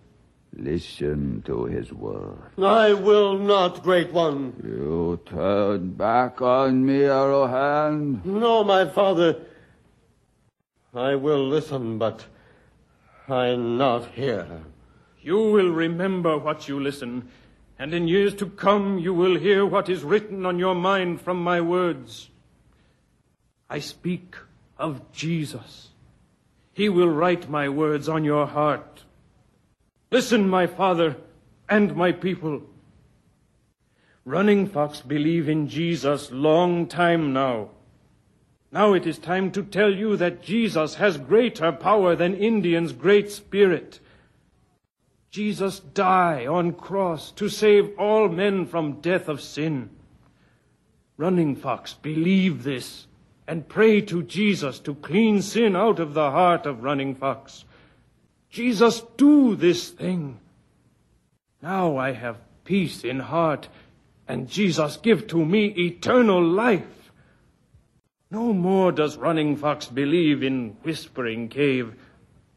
listen 0.54 1.42
to 1.44 1.66
his 1.66 1.92
word. 1.92 2.38
I 2.56 2.94
will 2.94 3.36
not, 3.36 3.82
great 3.82 4.14
one. 4.14 4.54
You 4.64 5.20
turn 5.26 5.90
back 5.90 6.40
on 6.40 6.86
me, 6.86 7.00
Arrowhand. 7.00 8.24
No, 8.24 8.64
my 8.64 8.86
father. 8.86 9.36
I 10.94 11.14
will 11.16 11.46
listen, 11.46 11.98
but 11.98 12.24
I 13.28 13.54
not 13.54 14.12
hear. 14.12 14.46
You 15.20 15.36
will 15.50 15.72
remember 15.72 16.38
what 16.38 16.68
you 16.68 16.80
listen, 16.80 17.28
and 17.78 17.92
in 17.92 18.08
years 18.08 18.34
to 18.36 18.46
come 18.46 18.98
you 18.98 19.12
will 19.12 19.36
hear 19.36 19.66
what 19.66 19.90
is 19.90 20.04
written 20.04 20.46
on 20.46 20.58
your 20.58 20.74
mind 20.74 21.20
from 21.20 21.44
my 21.44 21.60
words. 21.60 22.30
I 23.68 23.80
speak 23.80 24.36
of 24.78 25.12
Jesus. 25.12 25.88
He 26.72 26.88
will 26.88 27.08
write 27.08 27.48
my 27.48 27.68
words 27.68 28.08
on 28.08 28.24
your 28.24 28.46
heart. 28.46 29.04
Listen, 30.10 30.48
my 30.48 30.66
father 30.66 31.16
and 31.68 31.96
my 31.96 32.12
people. 32.12 32.62
Running 34.24 34.66
Fox 34.66 35.00
believe 35.00 35.48
in 35.48 35.68
Jesus 35.68 36.30
long 36.30 36.86
time 36.86 37.32
now. 37.32 37.70
Now 38.70 38.92
it 38.92 39.06
is 39.06 39.18
time 39.18 39.50
to 39.52 39.62
tell 39.62 39.92
you 39.92 40.16
that 40.16 40.42
Jesus 40.42 40.96
has 40.96 41.16
greater 41.16 41.72
power 41.72 42.14
than 42.14 42.34
Indian's 42.34 42.92
great 42.92 43.30
spirit. 43.30 44.00
Jesus 45.30 45.80
died 45.80 46.46
on 46.46 46.72
cross 46.72 47.30
to 47.32 47.48
save 47.48 47.98
all 47.98 48.28
men 48.28 48.66
from 48.66 49.00
death 49.00 49.28
of 49.28 49.40
sin. 49.40 49.90
Running 51.16 51.56
Fox, 51.56 51.94
believe 51.94 52.62
this 52.62 53.06
and 53.46 53.68
pray 53.68 54.00
to 54.02 54.22
Jesus 54.22 54.78
to 54.80 54.94
clean 54.94 55.40
sin 55.42 55.76
out 55.76 56.00
of 56.00 56.14
the 56.14 56.30
heart 56.30 56.66
of 56.66 56.82
Running 56.82 57.14
Fox. 57.14 57.64
Jesus, 58.50 59.02
do 59.16 59.54
this 59.54 59.90
thing. 59.90 60.40
Now 61.62 61.96
I 61.96 62.12
have 62.12 62.38
peace 62.64 63.04
in 63.04 63.20
heart, 63.20 63.68
and 64.26 64.48
Jesus 64.48 64.96
give 64.96 65.26
to 65.28 65.44
me 65.44 65.66
eternal 65.66 66.42
life. 66.42 67.12
No 68.30 68.52
more 68.52 68.90
does 68.90 69.16
Running 69.16 69.56
Fox 69.56 69.86
believe 69.86 70.42
in 70.42 70.76
Whispering 70.82 71.48
Cave. 71.48 71.94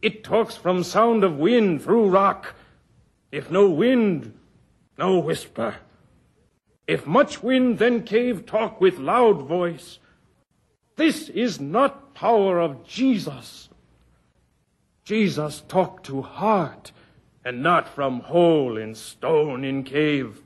It 0.01 0.23
talks 0.23 0.55
from 0.55 0.83
sound 0.83 1.23
of 1.23 1.37
wind 1.37 1.83
through 1.83 2.09
rock. 2.09 2.55
If 3.31 3.51
no 3.51 3.69
wind, 3.69 4.33
no 4.97 5.19
whisper. 5.19 5.75
If 6.87 7.05
much 7.05 7.43
wind, 7.43 7.77
then 7.77 8.03
cave 8.03 8.47
talk 8.47 8.81
with 8.81 8.97
loud 8.97 9.43
voice. 9.43 9.99
This 10.99 11.29
is 11.29 11.61
not 11.61 12.13
power 12.13 12.59
of 12.59 12.85
Jesus. 12.85 13.69
Jesus 15.05 15.63
talked 15.69 16.07
to 16.07 16.21
heart 16.21 16.91
and 17.45 17.63
not 17.63 17.87
from 17.87 18.19
hole 18.19 18.75
in 18.77 18.95
stone 18.95 19.63
in 19.63 19.85
cave. 19.85 20.41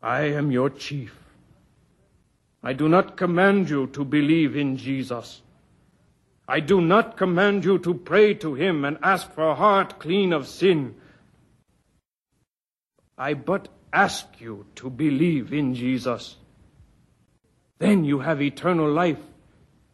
I 0.00 0.22
am 0.22 0.50
your 0.50 0.70
chief. 0.70 1.14
I 2.62 2.72
do 2.72 2.88
not 2.88 3.18
command 3.18 3.68
you 3.68 3.86
to 3.88 4.02
believe 4.02 4.56
in 4.56 4.78
Jesus. 4.78 5.42
I 6.48 6.60
do 6.60 6.80
not 6.80 7.18
command 7.18 7.66
you 7.66 7.78
to 7.80 7.92
pray 7.92 8.32
to 8.32 8.54
him 8.54 8.86
and 8.86 8.96
ask 9.02 9.30
for 9.34 9.50
a 9.50 9.54
heart 9.54 9.98
clean 9.98 10.32
of 10.32 10.48
sin. 10.48 10.94
I 13.18 13.34
but 13.34 13.68
ask 13.92 14.40
you 14.40 14.64
to 14.76 14.88
believe 14.88 15.52
in 15.52 15.74
Jesus. 15.74 16.36
Then 17.78 18.04
you 18.04 18.20
have 18.20 18.40
eternal 18.40 18.90
life 18.90 19.20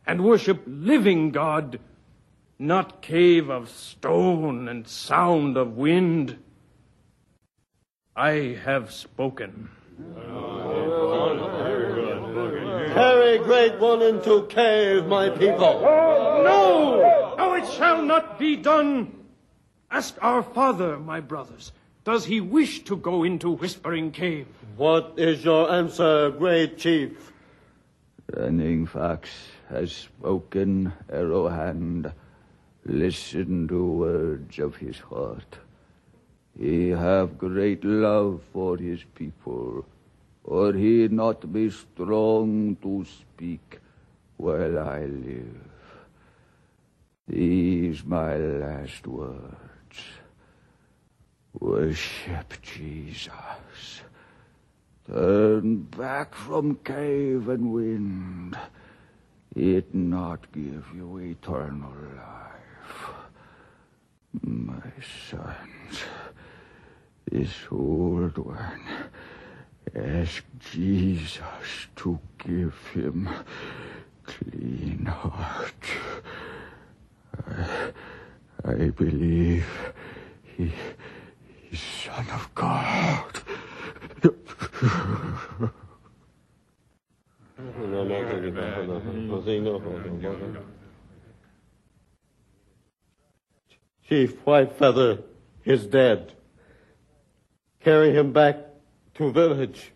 and 0.06 0.24
worship 0.24 0.62
living 0.66 1.30
God, 1.30 1.80
not 2.58 3.02
cave 3.02 3.50
of 3.50 3.68
stone 3.68 4.68
and 4.68 4.86
sound 4.86 5.56
of 5.56 5.76
wind. 5.76 6.38
I 8.14 8.58
have 8.64 8.92
spoken. 8.92 9.70
Carry 12.94 13.38
great 13.38 13.78
one 13.78 14.02
into 14.02 14.46
cave, 14.48 15.06
my 15.06 15.30
people. 15.30 15.80
No! 15.80 17.34
No, 17.36 17.54
it 17.54 17.66
shall 17.72 18.02
not 18.02 18.38
be 18.38 18.56
done. 18.56 19.24
Ask 19.90 20.16
our 20.20 20.42
father, 20.42 20.98
my 20.98 21.20
brothers. 21.20 21.72
Does 22.04 22.24
he 22.26 22.40
wish 22.40 22.84
to 22.84 22.96
go 22.96 23.24
into 23.24 23.50
Whispering 23.50 24.10
Cave? 24.10 24.46
What 24.76 25.14
is 25.16 25.44
your 25.44 25.70
answer, 25.70 26.30
great 26.30 26.78
chief? 26.78 27.31
Running 28.36 28.86
Fox 28.86 29.28
has 29.68 29.92
spoken, 29.92 30.92
Arrowhand. 31.10 32.12
Listen 32.86 33.68
to 33.68 33.84
words 33.84 34.58
of 34.58 34.76
his 34.76 34.98
heart. 34.98 35.58
He 36.58 36.88
have 36.88 37.36
great 37.36 37.84
love 37.84 38.40
for 38.52 38.78
his 38.78 39.04
people, 39.14 39.84
or 40.44 40.72
he 40.72 41.08
not 41.08 41.52
be 41.52 41.70
strong 41.70 42.76
to 42.82 43.04
speak 43.04 43.80
while 44.38 44.78
I 44.78 45.04
live. 45.04 45.68
These 47.28 48.04
my 48.04 48.36
last 48.36 49.06
words. 49.06 49.98
Worship 51.60 52.54
Jesus. 52.62 54.02
Turn 55.06 55.82
back 55.82 56.34
from 56.34 56.76
cave 56.76 57.48
and 57.48 57.72
wind. 57.72 58.56
It 59.54 59.94
not 59.94 60.50
give 60.52 60.86
you 60.94 61.18
eternal 61.18 61.92
life. 62.16 63.10
My 64.42 64.92
sons, 65.28 66.04
this 67.30 67.52
old 67.70 68.38
one 68.38 68.80
ask 69.94 70.44
Jesus 70.60 71.40
to 71.96 72.18
give 72.38 72.74
him 72.94 73.28
clean 74.24 75.04
heart. 75.06 75.84
I, 77.46 77.92
I 78.64 78.90
believe 78.90 79.66
he 80.56 80.72
is 81.70 81.80
Son 81.80 82.26
of 82.30 82.54
God. 82.54 83.42
Chief 94.08 94.44
Whitefeather 94.44 95.22
is 95.64 95.86
dead. 95.86 96.32
Carry 97.80 98.12
him 98.14 98.32
back 98.32 98.56
to 99.14 99.32
village. 99.32 99.92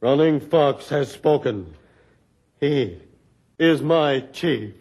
Running 0.00 0.40
Fox 0.40 0.88
has 0.88 1.10
spoken. 1.10 1.74
He 2.58 2.98
is 3.58 3.82
my 3.82 4.20
chief. 4.20 4.74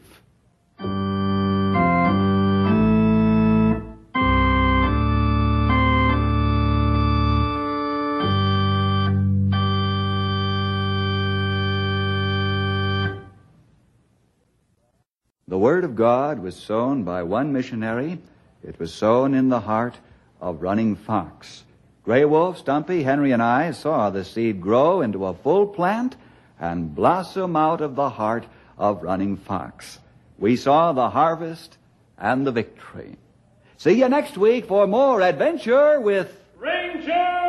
God 15.99 16.39
was 16.39 16.55
sown 16.55 17.03
by 17.03 17.23
one 17.23 17.51
missionary. 17.51 18.19
It 18.63 18.79
was 18.79 18.93
sown 18.93 19.33
in 19.33 19.49
the 19.49 19.59
heart 19.59 19.97
of 20.39 20.61
Running 20.61 20.95
Fox. 20.95 21.65
Grey 22.05 22.23
Wolf, 22.23 22.57
Stumpy, 22.57 23.03
Henry, 23.03 23.33
and 23.33 23.43
I 23.43 23.71
saw 23.71 24.09
the 24.09 24.23
seed 24.23 24.61
grow 24.61 25.01
into 25.01 25.25
a 25.25 25.33
full 25.33 25.67
plant 25.67 26.15
and 26.57 26.95
blossom 26.95 27.57
out 27.57 27.81
of 27.81 27.97
the 27.97 28.11
heart 28.11 28.45
of 28.77 29.03
Running 29.03 29.35
Fox. 29.35 29.99
We 30.37 30.55
saw 30.55 30.93
the 30.93 31.09
harvest 31.09 31.77
and 32.17 32.47
the 32.47 32.53
victory. 32.53 33.17
See 33.75 33.99
you 33.99 34.07
next 34.07 34.37
week 34.37 34.67
for 34.67 34.87
more 34.87 35.21
adventure 35.21 35.99
with 35.99 36.33
Ranger 36.57 37.48